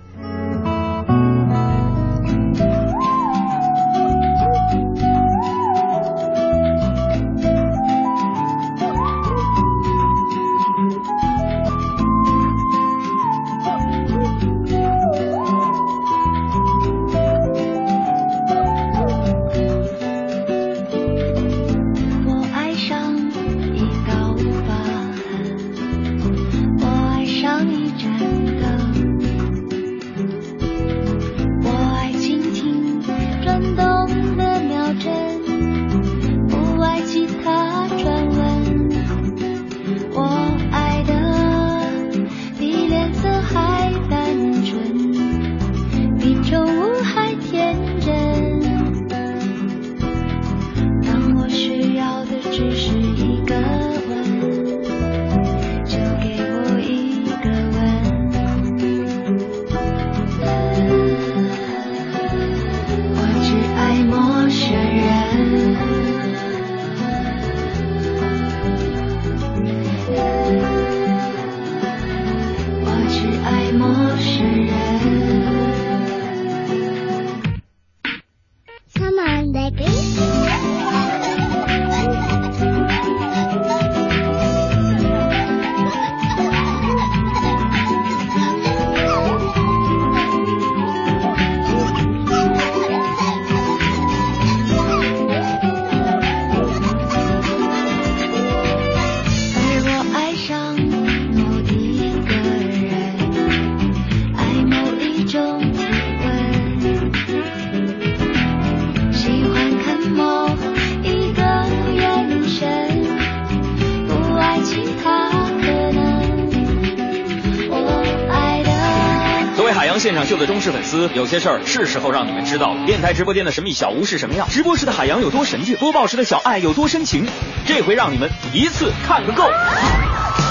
[121.16, 122.86] 有些事儿是时候让你们知道了。
[122.86, 124.48] 电台直播间的神秘小屋是什么样？
[124.50, 125.76] 直播时的海洋有多神秘？
[125.76, 127.26] 播报时的小爱有多深情？
[127.66, 129.44] 这回让你们一次看个够！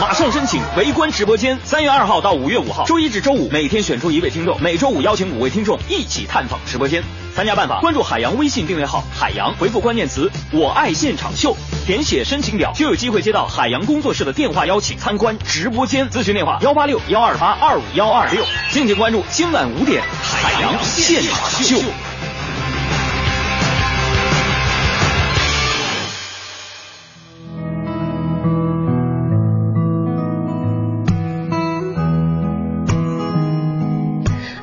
[0.01, 7.03] 马上申请围观直播间，三月二号到五月五号，周一至周五每天选出一位听众，每周五邀请五位听众一起探访直播间。
[7.35, 16.09] 参加办法：关注海洋微信订阅号“海洋”，回复关键词“我爱现场秀”，填写申请表，就有机会接到海洋工作室的电话邀请参观直播间。
[16.11, 18.45] 咨询电话：幺八六幺二八二五幺二六。
[18.71, 21.77] 敬请关注今晚五点海洋现场秀。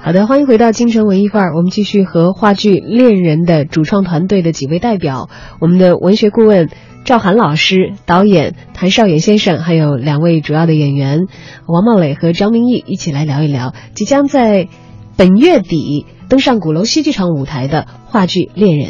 [0.05, 1.55] 好的，欢迎回到京城文艺范儿。
[1.55, 6.69] 我们继续和话剧《恋人》的主创团队的几位代表，我们的文学顾问
[7.05, 11.21] 赵涵老师、导演谭少远先生，还有两位主要的演员
[11.65, 14.67] 王茂磊和张明义一起来聊一聊即将在
[15.17, 18.89] 本月底登上鼓楼戏剧场舞台的话剧《恋人》。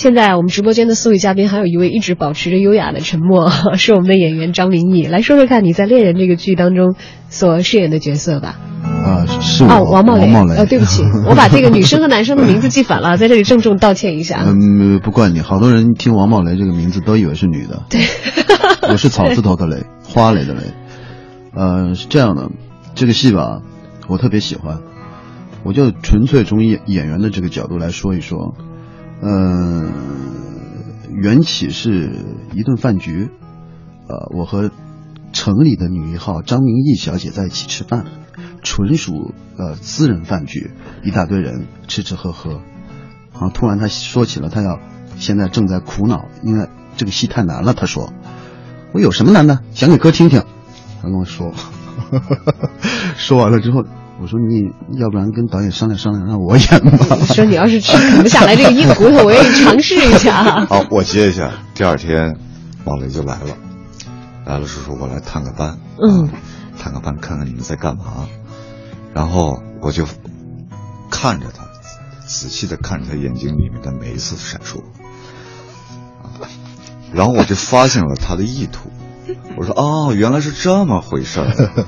[0.00, 5.02] 现在我们直播间的四位嘉宾，还有一位一直保持着优雅的沉默， 是我们的演员张明义。
[5.02, 6.94] 来说说看你在《恋人》这个剧当中
[7.28, 8.58] 所饰演的角色吧。
[8.82, 10.22] 啊，是我哦，王茂雷。
[10.22, 10.56] 王茂磊。
[10.56, 14.42] 呃，对不起， 我把这个女生和男生的名字记反了， 在这里郑重道歉一下。
[14.46, 17.82] 嗯，不怪你，好多人听王茂雷这个名字都以为是女的。
[17.90, 18.00] 对，
[18.88, 20.62] 我是草字头的雷，花蕾的蕾。
[21.54, 22.48] 呃，是这样的，
[22.94, 23.60] 这个戏吧，
[24.08, 24.78] 我特别喜欢，
[25.62, 28.54] 我就纯粹从演演员的这个角度来说一说。
[29.22, 29.92] 嗯、呃，
[31.10, 32.10] 缘起是
[32.54, 33.28] 一顿饭局，
[34.08, 34.70] 呃，我和
[35.32, 38.06] 城里的女一号张明义小姐在一起吃饭，
[38.62, 40.70] 纯属呃私人饭局，
[41.04, 42.62] 一大堆人吃吃喝喝，
[43.32, 44.78] 然后突然她说起了她要
[45.18, 47.74] 现在正在苦恼，因为这个戏太难了。
[47.74, 48.12] 她说
[48.92, 49.60] ：“我有什么难的？
[49.72, 50.42] 讲给哥听听。”
[51.02, 51.52] 她跟我说，
[53.16, 53.84] 说完了之后。
[54.22, 57.16] 我说你要不然跟导演商量商量，让我演吧。
[57.32, 60.66] 说你要是吃啃不下来这个硬骨头，我愿意尝试一下。
[60.68, 61.50] 好，我接一下。
[61.74, 62.36] 第二天，
[62.84, 63.56] 王雷就来了，
[64.44, 66.28] 来了是说我来探个班，嗯，
[66.78, 68.28] 探个班看看你们在干嘛。
[69.14, 70.04] 然后我就
[71.10, 71.64] 看着他，
[72.26, 74.82] 仔细的看着他眼睛里面的每一次闪烁，
[77.14, 78.90] 然后我就发现了他的意图。
[79.56, 81.84] 我说哦，原来是这么回事儿。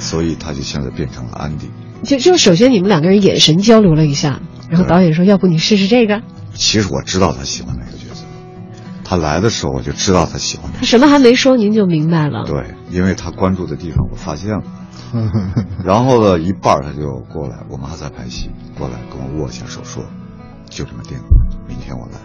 [0.00, 1.70] 所以他就现在变成了安迪。
[2.02, 6.22] 就就首先你们两个人眼神交流了一下，然后导演说：“要不你试试这个。”
[6.54, 8.24] 其实我知道他喜欢哪个角色，
[9.04, 10.72] 他来的时候我就知道他喜欢。
[10.72, 12.44] 他什么还没说，您就明白了。
[12.44, 14.62] 对，因为他关注的地方我发现了。
[15.84, 20.02] 然后呢，一半他就过来，我们还在拍戏，过来跟我握一下手，说
[20.70, 21.18] ：“就这么定，
[21.68, 22.18] 明天我来，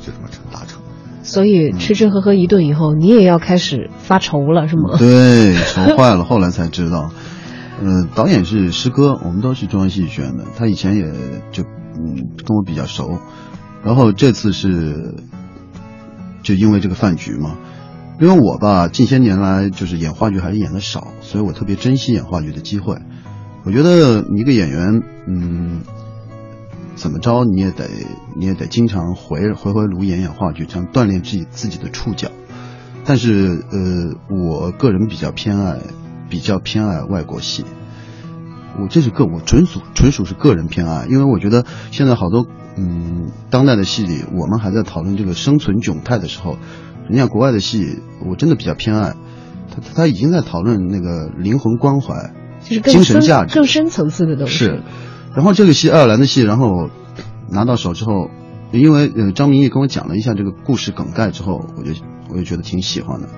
[0.00, 0.80] 就这么成达成。”
[1.24, 4.96] 所以吃吃喝喝一顿以后，你也要开始发愁了，是吗？
[4.98, 6.22] 对，愁坏了。
[6.22, 7.10] 后来才知道，
[7.82, 11.04] 嗯， 导演是师哥，我们都是中央戏剧学院的，他以前也
[11.50, 13.18] 就嗯跟我比较熟。
[13.82, 15.14] 然后这次是
[16.42, 17.56] 就因为这个饭局嘛，
[18.20, 22.98] 因为我吧近些年来就是演话剧还是演的少，所以我特别珍惜演话剧的机会。
[23.64, 25.80] 我觉得一个演员，嗯。
[26.94, 27.88] 怎么着你也得
[28.36, 32.30] 你也得经常回回回炉演演话剧，这样锻炼自己自己的触角。
[33.04, 35.78] 但是呃，我个人比较偏爱
[36.30, 37.64] 比较偏爱外国戏，
[38.80, 42.46] 我这是个我纯属纯属是个人偏爱，因为我觉得现在好多
[42.78, 46.56] 嗯当代的戏里，我们还在讨论这个生存窘态的时候，
[47.08, 49.14] 人家国外的戏我真的比较偏爱，
[49.70, 53.54] 他他已经在讨论那个灵魂关怀，就是精神价值。
[53.54, 54.54] 更深层次的东西。
[54.54, 54.82] 是。
[55.34, 56.88] 然后这个戏爱尔兰的戏，然后
[57.50, 58.30] 拿到手之后，
[58.72, 61.92] 因为呃张明义跟我讲了一下这个故事梗概之后，我就
[62.30, 63.28] 我就觉得挺喜欢的。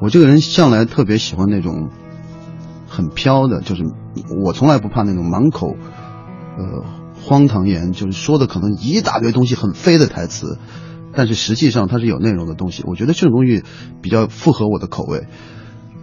[0.00, 1.90] 我这个人向来特别喜欢那种
[2.88, 3.84] 很飘的，就是
[4.44, 5.76] 我从来不怕那种满口
[6.56, 6.84] 呃
[7.22, 10.58] 荒唐言，就是说的可能一大堆东西很飞的台词，
[11.12, 12.82] 但是实际上它是有内容的东西。
[12.86, 13.62] 我觉得这种东西
[14.00, 15.26] 比较符合我的口味。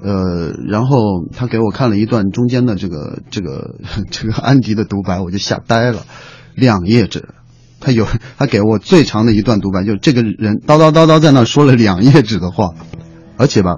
[0.04, 0.98] 呃，然后
[1.32, 3.76] 他给我看了一段中间的这个这个
[4.10, 6.04] 这个安迪的独白，我就吓呆了，
[6.56, 7.30] 两页纸，
[7.80, 12.72] 他有他给我最长的一段独白，就是这个人叨叨叨叨在那说了两页纸的话，
[13.38, 13.78] 而且吧，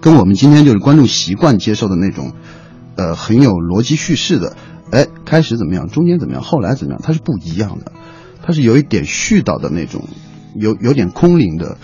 [0.00, 2.34] 跟我们今天就是观众习惯接受的那种，
[2.94, 4.56] 呃，很有逻辑叙事的，
[4.92, 7.90] 哎，开始怎么样，中间怎么样，后来怎么样，它是不一样的，
[8.44, 10.08] 它是有一点絮叨的那种，
[10.54, 11.78] 有有点空灵的，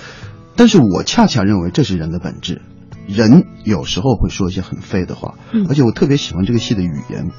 [0.55, 2.63] 但是我恰恰认为这是人的本质。
[3.09, 7.31] 人有时候会说一些很废的话，嗯而且我特别喜欢这个戏的语言，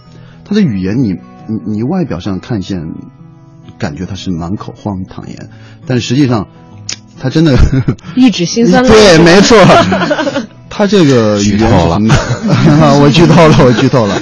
[0.43, 2.79] 他的语言你你你外表上看见，
[3.77, 5.49] 感觉他是满口荒唐言，
[5.85, 6.47] 但实际上
[7.21, 7.55] 他真的
[8.17, 9.57] 一指心酸泪对，没错，
[10.69, 12.15] 他这个语言是什么？
[13.01, 14.19] 我剧透了，我剧透了。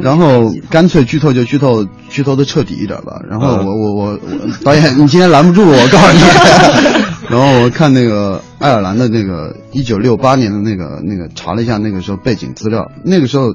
[0.00, 3.20] 然后干脆剧透就剧透，剧透的彻底一点吧。
[3.28, 4.18] 然后我我我我
[4.64, 7.13] 导演，你今天拦不住我，我告诉你。
[7.34, 13.52] 然后我看那个爱尔兰的那个一九六八年的那个那个查了一下那个时候背景资料，那个时候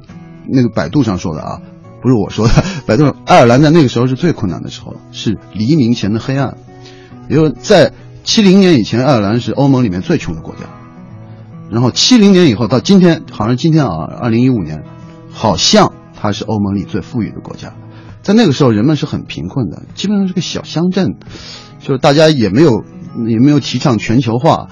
[0.51, 1.61] 那个百度上说的啊，
[2.01, 2.53] 不是我说的，
[2.85, 6.57] 百度爱尔兰在那个时候是最困难的时候，是黎明前的黑暗。
[7.29, 7.93] 也就是在
[8.25, 10.63] 七零年以前，爱尔兰是欧盟里面最穷的国家。
[11.71, 14.83] 然后七零年以后到今天，好像今天啊，二零一五年，
[15.31, 17.73] 好像它是欧盟里最富裕的国家。
[18.23, 21.15] 在那个时候，人们是很贫困的，基本上是个小乡镇，
[21.79, 22.83] 就是大家也没有
[23.27, 24.67] 也没有提倡全球化。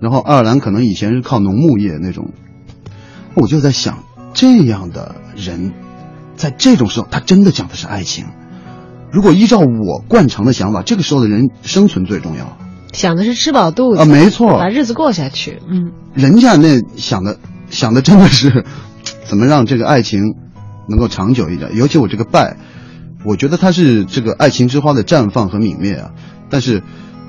[0.00, 2.32] 然后爱尔兰可能以前是靠农牧业那种，
[3.34, 4.02] 我就在想，
[4.34, 5.72] 这样的人，
[6.34, 8.26] 在这种时候，他真的讲的是爱情。
[9.12, 12.56] 如果依照我惯常的想法，这个时候的人生存最重要。
[12.92, 15.62] 想的是吃饱肚子啊没错把日子过下去。
[15.68, 17.38] 嗯，人家那想的
[17.70, 18.64] 想的真的是
[19.24, 20.34] 怎么让这个爱情
[20.88, 21.76] 能够长久一点。
[21.76, 22.56] 尤其我这个拜，
[23.24, 26.10] 我觉得他是这个爱情之花的绽放和泯灭啊。
[26.50, 26.82] 但是，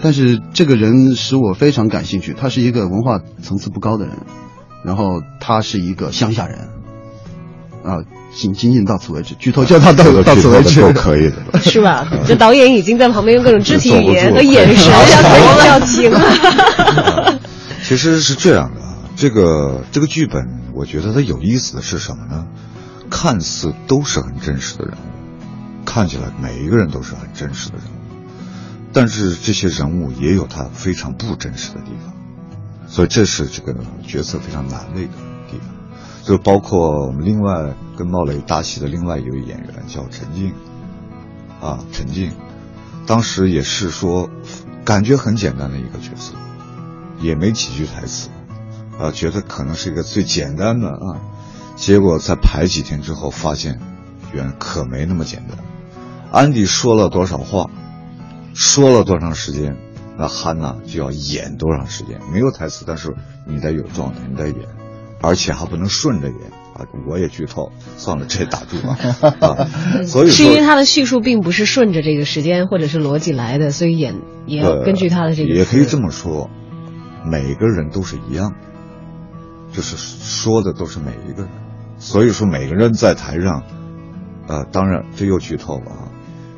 [0.04, 2.36] 但是这个人使我非常感兴趣。
[2.38, 4.18] 他是一个文化层次不高的人，
[4.84, 6.68] 然后他是一个乡下人，
[7.86, 8.04] 啊，
[8.36, 12.06] 仅仅仅到此为止，剧透就到到到此为止，剧透的够可以的了 是吧？
[12.28, 17.40] 这导演已经在旁边用各种肢体语言和眼神了呀、各种表情了。
[17.82, 22.46] 其实是这样的啊，这个这个剧本，我觉得它有意思的是什么呢？
[23.10, 28.03] 看似都是很真实的人物，看起来每一个人都是很真实的人物，
[28.94, 32.14] 但是这些人物也有他非常不真实的地方，
[32.88, 33.76] 所以这是这个
[34.06, 35.14] 角色非常难的一个
[35.50, 35.68] 地方。
[36.24, 40.54] 就包括我们另外跟茂磊搭戏的另外一位演员叫陈静，
[41.60, 42.32] 啊，陈静，
[43.06, 44.30] 当时也是说，
[44.86, 46.34] 感觉很简单的一个角色，
[47.20, 48.30] 也没几句台词，
[48.98, 51.20] 啊，觉得可能是一个最简单的啊，
[51.76, 53.82] 结果在排几天之后发现，
[54.34, 55.58] 原可没那么简单。
[56.32, 57.70] 安迪说了多少话，
[58.54, 59.78] 说了多长时间，
[60.18, 63.14] 那汉娜就要演多长时间，没有台词，但是
[63.48, 64.68] 你得有状态，你得演，
[65.22, 66.38] 而且还不能顺着演
[66.76, 66.86] 啊！
[67.08, 68.98] 我也剧透，算了，这打住吧！
[69.40, 69.68] 啊
[70.06, 75.54] 所以是因为，他的叙述并不是顺着这个时间或者是逻辑来的，所以演也要呃根据他的这个。
[75.54, 76.50] 也可以这么说，
[77.26, 81.52] 每个人都是一样的，就是说的都是每一个人，
[81.98, 83.64] 所以说每个人在台上，
[84.48, 86.12] 呃，当然这又剧透了啊，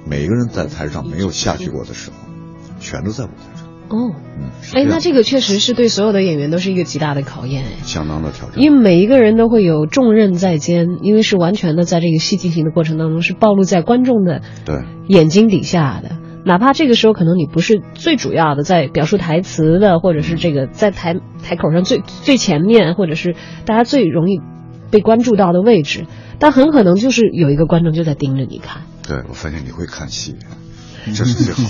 [0.08, 2.18] 每一个人在台上没有下去过的时候，
[2.80, 7.84] 全都在舞台上，哦，嗯，哎，那这个确实是对所有的演员都是一个极大的考验，哎。
[7.84, 8.62] 相当的挑战。
[8.62, 24.40] 因为每一个人都会有重任在肩，因为是完全的在这个戏进行的过程当中是暴露在观众的对眼睛底下的，哪怕这个时候可能你不是最主要的在表述台词的，或者是这个在台台口上最最前面，或者是大家最容易
[24.92, 26.06] 被关注到的位置，
[26.38, 28.84] 但很可能就是有一个观众就在盯着你看。
[29.08, 30.36] 对，我发现你会看戏，
[31.14, 31.62] 这是最好。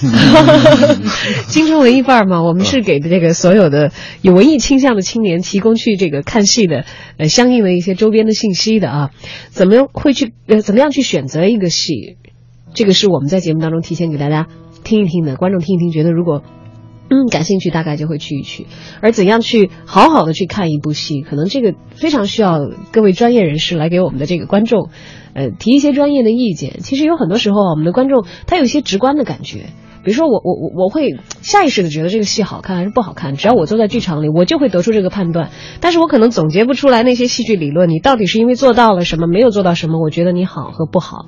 [1.47, 6.85] 青春文艺范儿嘛，我们是给这个所有的有文艺倾向的青年提供去这个看戏的
[7.17, 9.11] 呃相应的一些周边的信息的啊，
[9.49, 12.17] 怎么样会去呃怎么样去选择一个戏，
[12.73, 14.47] 这个是我们在节目当中提前给大家
[14.83, 16.43] 听一听的，观众听一听，觉得如果。
[17.07, 18.65] 嗯，感兴趣大概就会去一去，
[19.01, 22.59] 而怎样去好好的去看一部戏，可能这个非常需要
[22.91, 24.89] 各位专业人士来给我们的这个观众，
[25.33, 26.79] 呃，提一些专业的意见。
[26.79, 29.67] 其实有很多时候，我们的观众他有一些直观的感觉，
[30.03, 35.51] 比如说我我我我会下意识的觉得这个戏好看还是不好看，只要我坐在剧场里，我就会得出这个判断。
[35.81, 41.27] 但是我可能总结不出来那些戏剧理论，你到底是因为做到了什么，没有做到什么，我觉得你好和不好。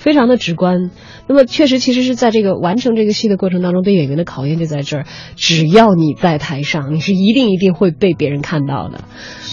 [0.00, 0.90] 非常的直观，
[1.28, 5.06] 那么确实，其实是在这个完成这个戏的过程当中，对演员的考验就在这儿。
[5.36, 9.04] 只要你在台上，你是一定一定会被别人看到的。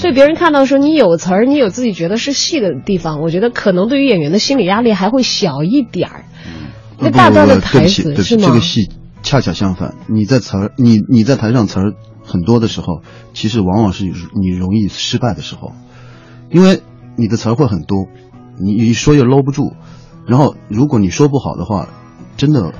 [0.02, 6.24] 被别人看到说你有词儿，你有自己觉得是戏的地方，我觉得可能对于演员的心理压力还会小一点儿。
[6.98, 8.48] 那大段的台词是吗？
[8.48, 8.90] 这个戏
[9.22, 11.94] 恰恰相反，你在词儿，你你在台上词儿
[12.24, 13.02] 很多的时候，
[13.34, 15.74] 其实往往是你容易失败的时候，
[16.50, 16.80] 因为
[17.18, 18.08] 你的词儿会很多，
[18.58, 19.74] 你一说又搂不住，
[20.28, 21.88] 然后如果你说不好的话，
[22.36, 22.74] 真的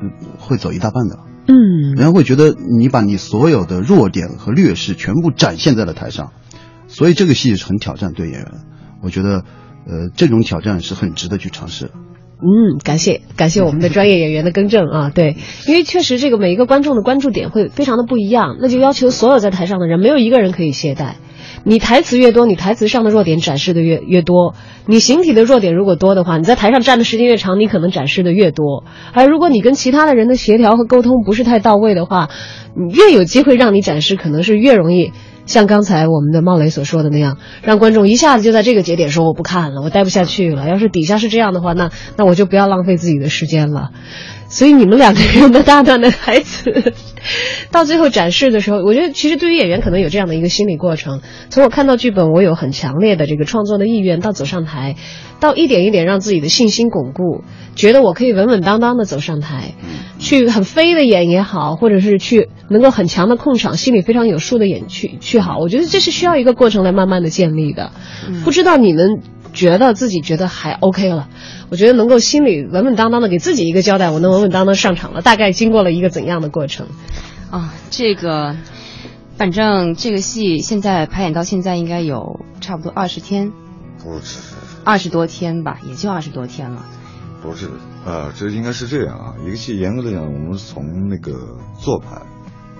[0.00, 1.18] 嗯会走一大半的。
[1.46, 6.32] 嗯，人家会觉得你把你所有的弱点和劣势全部展现在了台上，
[6.88, 8.52] 所以这个戏是很挑战对演员。
[9.02, 9.44] 我觉得，
[9.86, 11.90] 呃，这种挑战是很值得去尝试。
[12.38, 15.36] 嗯，感谢感谢我们的专业演员的更正啊， 对，
[15.68, 21.16] 因为确实这个每一个观众的关注点会非常的不一样，那就要求所有在台上的人没有一个人可以懈怠。
[21.64, 24.54] 你台词越多，你台词上的弱点展示的越越多。
[24.86, 28.84] 你形体的弱点如果多的话，你在台上站的时间越长，你可能展示的越多。
[29.12, 32.28] 而如果你跟其他的人的协调和沟通不是太到位的话，
[32.76, 35.12] 你越有机会让你展示，可能是越容易
[35.46, 40.68] 像刚才我们的茂雷所说的那样，让观众一下子就在这个节点说我不看了，我待不下去了。
[40.68, 43.88] 要是底下是这样的话，那那我就不要浪费自己的时间了。
[44.54, 46.92] 所以你们两个人的大段的台词，
[47.72, 51.22] 到最后展示的时候，我觉得其实对于演员可能有这样的一个心理过程。
[51.50, 54.94] 从我看到剧本，我有很强烈的这个创作的意愿，到走上台，
[55.40, 57.42] 到一点一点让自己的信心巩固，
[57.74, 59.74] 觉得我可以稳稳当当的走上台，
[60.20, 65.58] 去很飞的演也好，或者是去能够很强的控场，心里非常有数的演去去好。
[65.58, 67.90] 我觉得这是需要一个过程来慢慢的建立的。
[68.44, 69.20] 不知道你们
[69.54, 71.28] 觉得自己觉得还 OK 了？
[71.70, 75.22] 我觉得能够心里稳稳当当的给自己一个交代，我能稳稳当当上场了。
[75.22, 76.88] 大概经过了一个怎样的过程？
[77.50, 78.56] 啊，这个，
[79.38, 83.52] 反正这个戏现在排演到现在应该有差不多二十天，
[84.02, 84.38] 不止，
[84.84, 86.84] 二十多天吧，也就二十多天了。
[87.40, 87.70] 不是，
[88.04, 89.34] 呃，这应该是这样啊。
[89.46, 92.22] 一个戏严格的讲，我们从那个做排、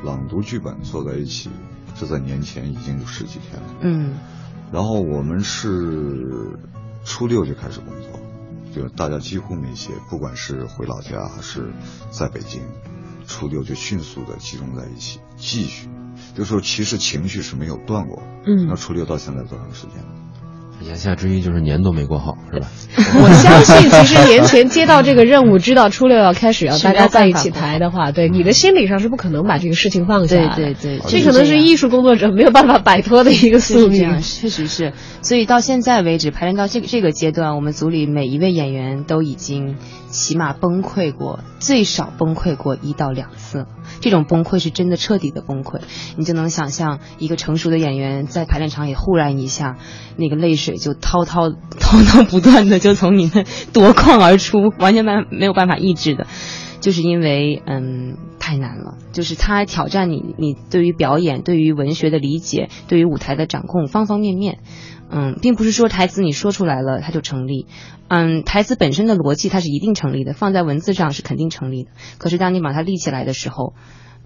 [0.03, 1.51] 朗读剧本坐在一起，
[1.95, 3.69] 是在年前已经有十几天了。
[3.83, 4.15] 嗯，
[4.75, 6.59] 然后我们是
[7.05, 8.21] 初六就开始工作，
[8.75, 11.73] 就大家几乎没歇，不管是回老家还是
[12.11, 12.61] 在北京，
[13.25, 15.89] 初六就迅速的集中在一起，继续。
[16.35, 18.21] 就说其实情绪是没有断过。
[18.47, 20.24] 嗯那初六到现在多长时间了？
[20.87, 22.67] 言下之意就是年都没过好，是吧？
[22.97, 30.75] 我相信，其实年前接到这个任务，知道初六要开始要大家在一起排的话，对你的心理上是不可能把这个事情放下对的。
[30.75, 34.21] 对对，这可能是艺术工作者没有办法摆脱的一个宿命。
[34.21, 34.93] 确实是。
[35.23, 39.77] 所以到现在为止，排练到这个这个阶段，我们组里每一位演员都已经
[40.15, 43.67] 起码崩溃过，最少崩溃过一到两次。
[44.01, 45.81] 这种崩溃是真的彻底的崩溃，
[46.17, 49.77] 你就能想象一个成熟的演员在排练场里忽然一下，
[50.17, 56.29] 那个泪水就滔滔滔滔不断的就从你的夺眶而出，完全没没有办法抑制的。
[56.81, 64.59] 就是因为嗯太难了，就是他挑战你你对于表演、对于文学的理解、对于舞台的掌控方方面面。
[65.17, 67.69] 嗯，并不是说台词你说出来了它就成立，
[68.09, 71.91] 嗯，台词本身的逻辑它是一定成立的，放在文字上是肯定成立的。
[72.19, 73.75] 可是当你把它立起来的时候，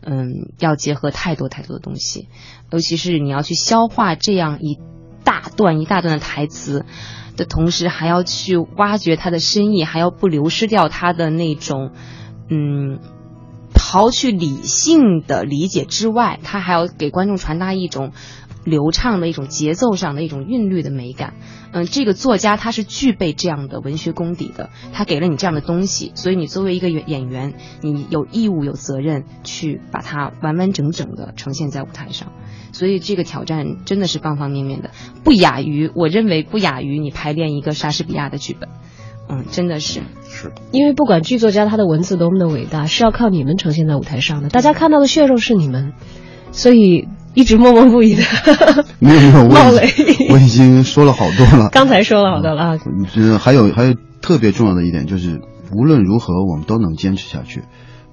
[0.00, 2.28] 嗯，要结合太多太多的东西，
[2.72, 4.78] 尤其是你要去消化这样一
[5.24, 6.86] 大段一大段的台词
[7.36, 11.92] 的同时，还要去挖掘它的深意，还要不流失掉它的那种，
[12.48, 12.98] 嗯。
[13.74, 18.12] 刨去理性的理解之外，它还要给观众传达一种
[18.68, 21.34] 流畅的一种节奏上的一种韵律的美感。
[21.72, 32.32] 嗯，这个作家他是具备这样的文学功底的，他给了你这样的东西，所以你作为一个演演员，你有义务有责任去把它完完整整的呈现在舞台上。
[32.72, 34.90] 所以这个挑战真的是方方面面的，
[35.24, 38.68] 不亚于我认为不亚于你排练一个莎士比亚的剧本。
[39.30, 40.00] 嗯，真的是。
[40.30, 44.48] 是因为不管剧作家他的文字多么的伟大，是要靠你们呈现在舞台上的。
[44.48, 45.92] 大家看到的血肉是你们，
[46.52, 47.08] 所以
[47.38, 48.22] 一直默默不语的。
[48.98, 51.68] 没有没有，冒雷我已经 我已经说了好多了。
[51.70, 52.76] 刚才说了好多了啊。
[53.14, 55.40] 就是还有还有特别重要的一点就是，
[55.72, 57.62] 无论如何我们都能坚持下去。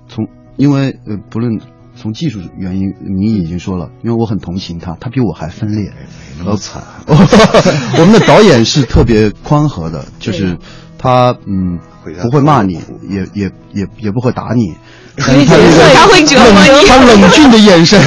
[0.07, 1.59] 从因为呃不论
[1.95, 5.91] 从技术原因，你已经说了，因为我很同情他，他比我还分裂。
[6.37, 10.59] 那么惨， 我们的导演是特别宽和的， 就是
[10.99, 11.79] 他嗯
[12.21, 14.75] 不会骂你，也也也也不会打你，
[15.17, 17.99] 他会折磨你他冷峻的眼神，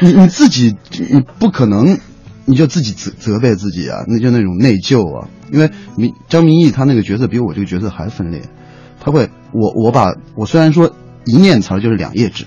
[0.00, 0.12] 你？
[0.12, 1.98] 你你自己你不可能。
[2.48, 5.26] 你就自己责责备自己啊，那就那种内疚啊。
[5.50, 8.48] 因为明张明义他那个角色比我这个角色还分裂，
[9.00, 10.92] 他会我我把我虽然说
[11.24, 12.46] 一念词儿就是两页纸，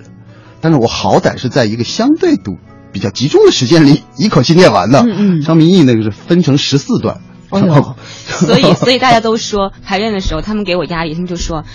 [0.62, 2.56] 但是我好歹是在一个相对度
[2.94, 5.02] 比较集中的时间里一口气念完的。
[5.02, 7.20] 嗯嗯张明义那个是分成十四段，
[7.50, 11.66] 哦，所以所以大家 都说排练的时候，他们给我压力，他们就说。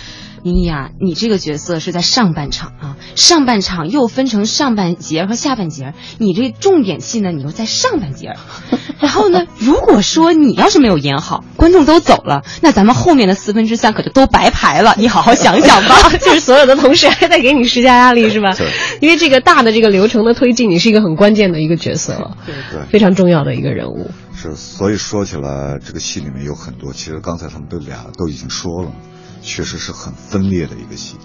[0.53, 8.33] 妮呀，你这个角色是在上半场啊，上半场又分成上半节和下半节，你这重点戏呢，你又在上半节。
[9.01, 14.93] 然后呢，如果说你要是没有演好，观众都走了，那咱们后面的四分之三可就都白排了。
[14.99, 16.09] 你好好想想吧。
[16.21, 18.55] 就是所有的同事还在给你施加压力，是吧？
[19.01, 24.11] 因为这个大的这个流程的推进，你是一个很关键的一个角色，对对非常重要的一个人物。
[24.35, 28.91] 是，所以说起来，这个戏里面有很多，其实刚才他们都俩都已经说了，
[29.45, 31.15] 确实是很分裂的一个戏。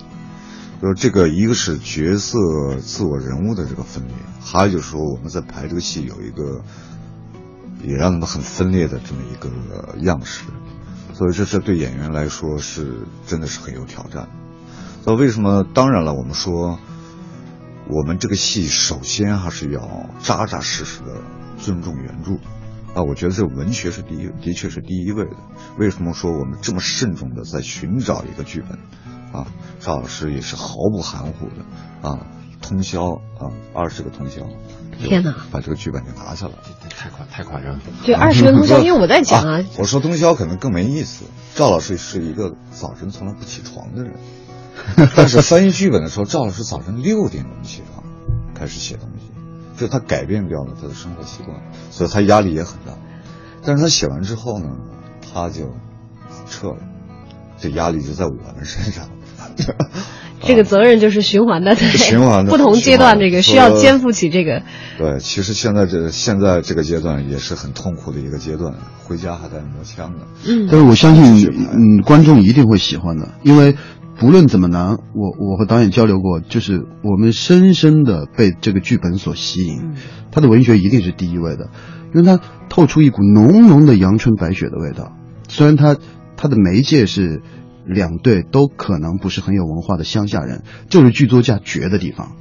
[0.80, 2.38] 就是这个，一个是角色
[2.80, 6.62] 自我人物的这个分裂，还有就是说我们在排这个戏有一个
[7.82, 10.44] 也让他们很分裂的这么一个样式，
[11.12, 14.28] 所以这这对演员来说是真的是很有挑战。
[15.04, 15.64] 那为什么？
[15.74, 16.78] 当然了，我们说
[17.88, 21.22] 我们这个戏首先还是要扎扎实实的
[21.58, 22.38] 尊重原著。
[23.00, 25.30] 啊，我觉得这文学是第一，的确是第一位的。
[25.78, 28.78] 为什么说我们这么慎重的在寻找一个剧本？
[29.32, 29.46] 啊，
[29.80, 32.26] 赵老师也是毫不含糊的啊，
[32.60, 34.42] 通宵啊，二十个通宵，
[34.98, 36.52] 天哪，把这个剧本给拿下来，
[36.90, 37.80] 太夸太夸张了。
[38.04, 41.24] 对，二十个通宵， 因为我在讲啊，我说通宵可能更没意思。
[41.54, 44.14] 赵老师是一个早晨从来不起床的人，
[45.16, 48.04] 但是翻译剧本的时候，赵老师早晨六点钟起床
[48.54, 49.19] 开始写东西，
[49.80, 51.56] 就他改变掉了他的生活习惯，
[51.90, 52.92] 所以他压力也很大。
[53.64, 54.68] 但是他写完之后呢，
[55.32, 55.74] 他就
[56.46, 56.76] 撤了，
[57.58, 59.08] 这压力就在我们身上。
[60.42, 64.62] 这个责任就是循环的，对，循环的，不同阶段这个需要肩负起这个。
[64.98, 68.74] 对，其实现在这现在这个阶段也是很痛苦的一个阶段，
[69.04, 70.24] 回家还在磨枪呢。
[70.46, 73.76] 嗯，但是我相信，嗯，观众一定会喜欢的，因为
[74.20, 79.94] 不论怎么难，我我和导演交流过，就是我们深深的被这个剧本所吸引，
[80.30, 81.70] 他的文学一定是第一位的，
[82.14, 85.16] 因为它透出一股浓浓的阳春白雪的味道，
[85.48, 85.96] 虽然他
[86.36, 87.42] 他的媒介是。
[87.86, 92.36] 两对都可能不是很有文化的乡下人，就是剧作家绝的地方。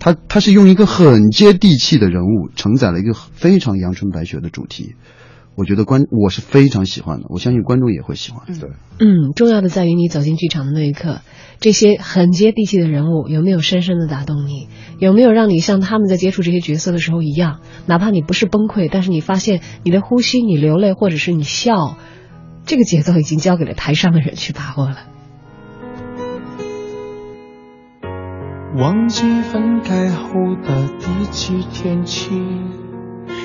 [0.00, 4.96] 他他是用一个很接地气的人物，承载了一个非常阳春白雪的主题。
[5.54, 8.46] 我觉得观我是非常喜欢的，我相信观众也会喜欢。
[8.58, 11.20] 对，嗯，重要的在于你走进剧场的那一刻，
[11.60, 14.68] 这些很接地气的人物有没有深深的打动你？
[14.98, 21.96] 有没有让你像他们在接触这些角色的时候一样，哪怕你不是崩溃，但是你发现你的呼吸、你流泪，或者是你笑。
[22.64, 24.96] 这个节奏已经交给了台上的人去把握了。
[28.78, 30.30] 忘记分开后
[30.62, 32.30] 的第几天起，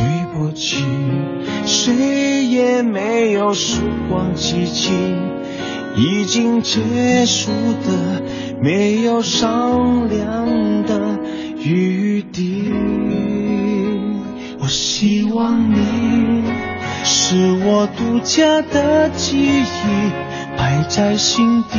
[0.00, 0.82] 对不起，
[1.66, 4.90] 谁也没有时光机器，
[5.94, 7.50] 已经结束
[7.86, 8.22] 的
[8.62, 11.18] 没有商量的
[11.62, 12.72] 余地。
[14.58, 16.44] 我希望你。
[17.02, 17.34] 是
[17.64, 19.64] 我独家的记忆，
[20.56, 21.78] 摆在心底。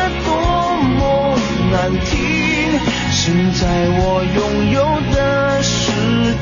[1.71, 2.19] 难听，
[3.11, 3.63] 现在
[3.97, 4.77] 我拥有
[5.15, 5.79] 的事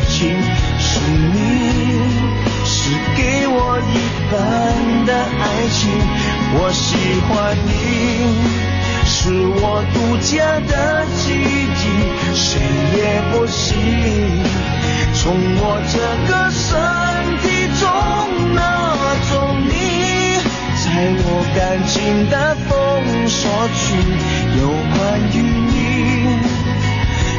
[0.10, 0.18] 情
[0.80, 1.00] 是
[1.32, 1.38] 你，
[2.66, 2.76] 是
[3.16, 3.96] 给我一
[4.32, 4.34] 半
[5.06, 5.80] 的爱情。
[6.56, 6.88] 我喜
[7.30, 7.70] 欢你，
[9.06, 9.30] 是
[9.62, 11.84] 我独家的记忆，
[12.34, 12.60] 谁
[12.98, 13.00] 也
[13.32, 13.68] 不行。
[15.14, 15.22] 从
[15.62, 15.64] 我
[15.94, 15.96] 这
[16.28, 16.66] 个身
[17.44, 17.46] 体
[17.80, 17.86] 中
[18.56, 18.60] 拿
[19.30, 19.32] 走
[19.70, 19.70] 你。
[20.82, 20.88] 在
[21.22, 21.58] 我感
[21.88, 22.34] 情的
[23.30, 23.94] 封锁区，
[24.60, 24.66] 有
[24.98, 24.98] 关
[25.34, 25.72] 于你，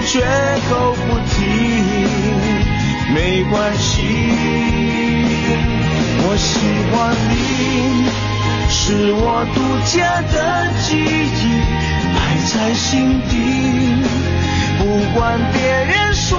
[0.07, 0.21] 绝
[0.69, 1.35] 口不提，
[3.13, 3.91] 没关系。
[6.23, 6.51] 我喜
[6.93, 6.95] 欢
[7.29, 7.35] 你，
[8.71, 10.35] 是我独家的
[10.79, 11.43] 记忆，
[12.15, 12.17] 埋
[12.47, 13.35] 在心底。
[14.79, 14.83] 不
[15.19, 15.19] 管
[15.53, 16.39] 别人说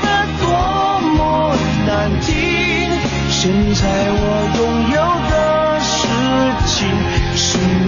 [0.00, 0.06] 的
[0.40, 0.48] 多
[1.14, 1.14] 么
[1.86, 1.90] 难
[2.22, 2.32] 听，
[3.28, 4.22] 现在我
[4.56, 4.60] 拥
[4.94, 4.96] 有
[5.28, 5.34] 的
[5.78, 5.92] 事
[6.64, 6.76] 情
[7.36, 7.48] 是
[7.84, 7.87] 你，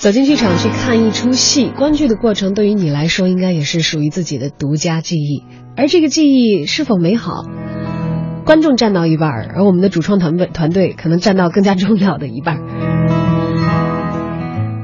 [0.00, 5.44] 走进剧场去看一出戏，观剧的过程对于你来说，应该也是属于自己的独家记忆。
[5.76, 7.44] 而这个记忆是否美好，
[8.46, 13.17] 观众占到一半，而我们的主创团队团队可能占到更加重要的一半。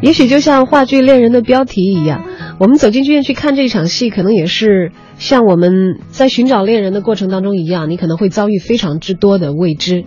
[0.01, 2.25] 也许就像话剧《恋人》的标题一样，
[2.59, 5.73] 我们走进剧院去看这场戏，可能也是像我们
[6.11, 10.05] 在寻找恋人的过程当中一样，你可能会遭遇非常之多的未知。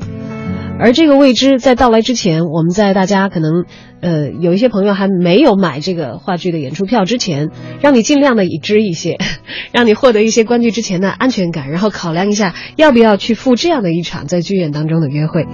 [0.80, 3.66] 而这个未知在到来之前，我们在大家可能，
[4.00, 7.50] 呃，有一些朋友还没有买这个话剧的演出票之前，
[7.82, 9.18] 让你尽量的已知一些，
[9.74, 15.48] 让你获得一些观剧之前的安全感，然后考量一下要不要去赴这样的一场在剧院当中的约会。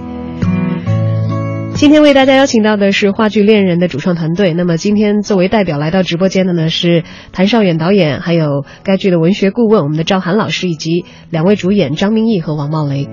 [1.74, 4.54] 今天为大家邀请到的是话剧《恋人》的主创团队。
[4.54, 7.02] 那么今天作为代表来到直播间的呢是
[7.32, 13.08] 谭绍远导演，还有该剧的文学顾问我们的赵涵老师，以及两位主演张明义和王茂雷。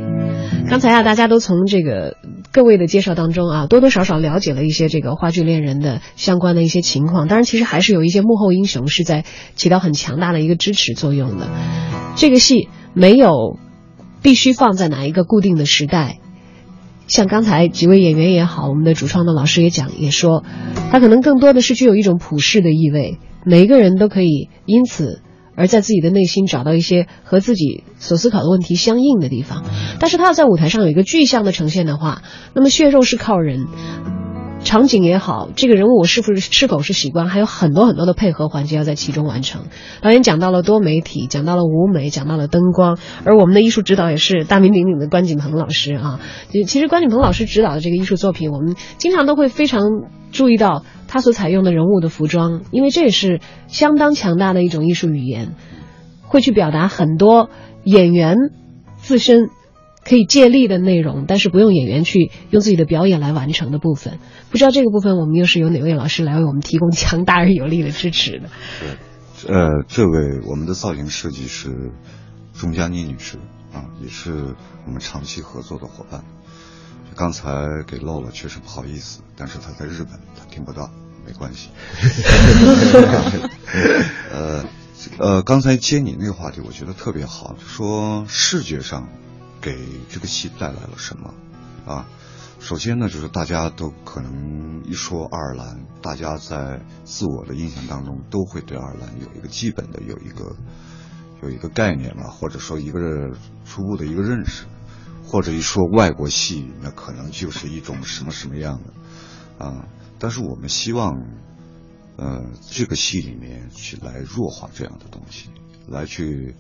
[0.70, 2.18] 刚才啊，大家都从这个
[2.52, 7.28] 各位的介绍当中啊，多多少少了解了一些这个话剧《恋人》的相关的一些情况。
[7.28, 11.50] 当然，其实还是有一些幕后英雄是在起到很强大的一个支持作用的。
[12.16, 13.58] 这个戏没有
[14.22, 16.20] 必须放在哪一个固定的时代。
[17.12, 20.46] 像刚才几位演员也好，我们的主创的老师也讲也说，
[20.92, 25.22] 他可能更多的是具有一种普世的意味，每一个人都可以因此
[25.54, 29.66] 而在自己的内心找到一些和自己所思考的问题相应的地方。
[30.00, 32.22] 但是他要在舞台上有一个具象的呈现的话，
[32.56, 33.68] 那么血肉是靠人。
[34.64, 39.66] 场景也好，这个人物我是不是是否是习惯，还有很多很多的配合环节要在其中完成。
[40.02, 46.20] 导演讲到了多媒体，讲到了舞美，讲到了灯光，而我们的艺术指导也是大名鼎鼎的关锦鹏老师啊。
[46.68, 49.82] 其实关锦鹏老师指导的这个艺术作品，我们经常都会非常
[50.32, 55.56] 注意到他所采用的人物的服装，因为这也是相当强大的一种艺术语言，
[56.22, 57.50] 会去表达很多
[57.84, 58.38] 演员
[58.98, 59.50] 自身。
[60.04, 64.20] 可以借力的内容，但是不用演员去用自己的表演来完成的部分。
[64.50, 68.50] 不知道这个部分，我们又是由哪位老师来为我们提供强大而有力的支持的？
[69.38, 71.92] 是，呃，这位我们的造型设计师
[72.54, 73.38] 钟佳妮女士
[73.74, 76.24] 啊，也是我们长期合作的伙伴。
[77.16, 80.90] 刚才给漏了，确实不好意思，但是她在日本，她听不到，
[81.26, 81.70] 没关系。
[84.32, 84.66] 呃
[85.20, 89.08] 呃，刚才接你那个话题，我觉得特别好，说视觉上。
[89.62, 89.78] 给
[90.10, 91.34] 这个戏带来了什么
[91.86, 92.08] 啊？
[92.60, 100.56] 首先呢，就是大家都可能一说爱尔兰，大家在自我的印象当中都会对爱尔兰有一个基本的有一个
[101.42, 103.00] 有一个概念吧，或者说一个
[103.66, 104.66] 初步的一个认识，
[105.26, 109.88] 或者一说外国戏，那可能就是一种什么什么样的啊。
[110.20, 111.14] 但是我们希望，
[112.18, 115.50] 呃，这个戏里面去来弱化这样的东西，
[115.88, 116.56] 来去。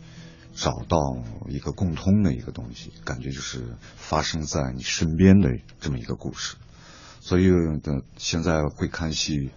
[0.54, 0.98] 找到
[1.48, 5.50] 一个共通的一个东西，感觉就是发生在你身边的
[5.80, 6.56] 这么一个故事。
[7.20, 7.50] 所以
[7.82, 9.52] 的现在会看戏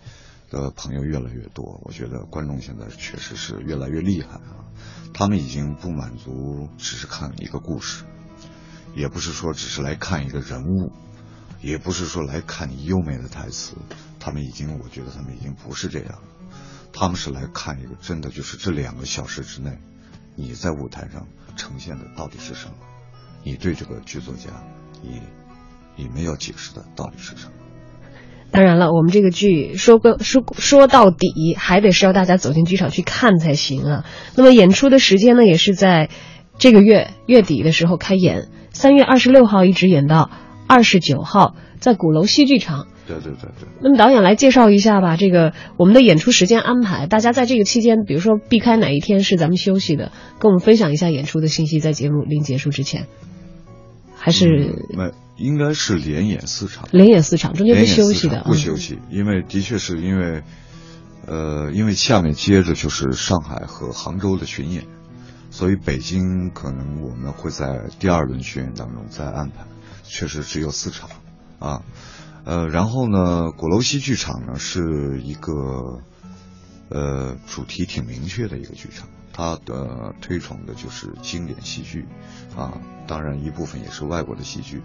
[0.51, 4.65] 的朋友越来越多，我觉得观众现在确实是越来越厉害啊。
[5.13, 8.05] 他们已经不满足只是看一个故事，
[8.95, 10.93] 也不是说只是来看一个人物，
[11.63, 13.75] 也不是说来看你优美的台词。
[14.21, 16.19] 他们已经，我觉得他们已经不是这样，
[16.93, 19.79] 他们是来看一个真的就是这两个小时之内。
[20.37, 21.27] 你在舞台上
[21.57, 22.75] 呈现的到底是什么？
[23.45, 24.51] 你对这个剧作家，
[25.03, 25.21] 你
[25.97, 27.53] 你没有解释的到底是什么？
[28.51, 34.05] 当然了，我们这个剧说个说说到底，还得是要大家走进剧场去看才行啊。
[34.37, 36.09] 那么演出的时间呢，也是在
[36.59, 40.31] 这个月月底的时候开演，三月二十六号一直演到
[40.67, 42.87] 二十九号，在鼓楼戏剧场。
[43.07, 43.69] 对对对对。
[43.81, 53.07] 那么导演来介绍一下吧，这个我们的演出时间安排，大家在这个期间，比如说避开哪一天是咱们休息的，跟我们分享一下演出的信息，在节目临结束之前，
[54.17, 54.47] 还是
[54.91, 58.57] 没、应该是连演四场，连演四场，中间不连演四休息的，不嗯。
[58.57, 60.43] 休息，因为的确是因为，
[61.27, 64.85] 呃，因为下面接着就是上海和杭州的巡演，
[65.51, 69.65] 所以北京可能我们会在第二轮巡演当中再安排，
[70.05, 71.11] 确实只有四场
[71.59, 71.83] 啊，
[72.45, 76.01] 呃，然后呢，鼓楼西剧场呢是一个
[76.89, 82.07] 呃主题挺明确的一个剧场，它的推崇的就是经典戏剧
[82.57, 84.83] 啊，当然一部分也是外国的戏剧，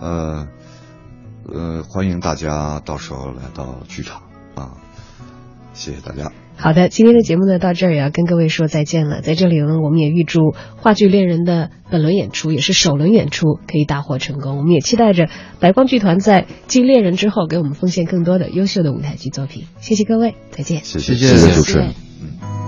[0.00, 0.46] 呃。
[1.46, 4.22] 呃，欢迎大家到时候来到剧场
[4.54, 4.72] 啊，
[5.74, 6.32] 谢谢大家。
[6.56, 9.20] 好的，今天的节目呢到这儿也要跟各位说再见了。
[9.20, 14.56] 在这里呢，我们也预祝话剧恋人的本轮演出也是首轮演出可以大获成功。
[14.56, 15.28] 我们也期待着
[15.60, 19.64] 白光剧团在继恋人之后给我们奉献更多的优秀的舞台剧作品。
[19.80, 20.82] 谢谢各位，再见。
[20.84, 22.63] 谢谢谢谢谢谢主持人。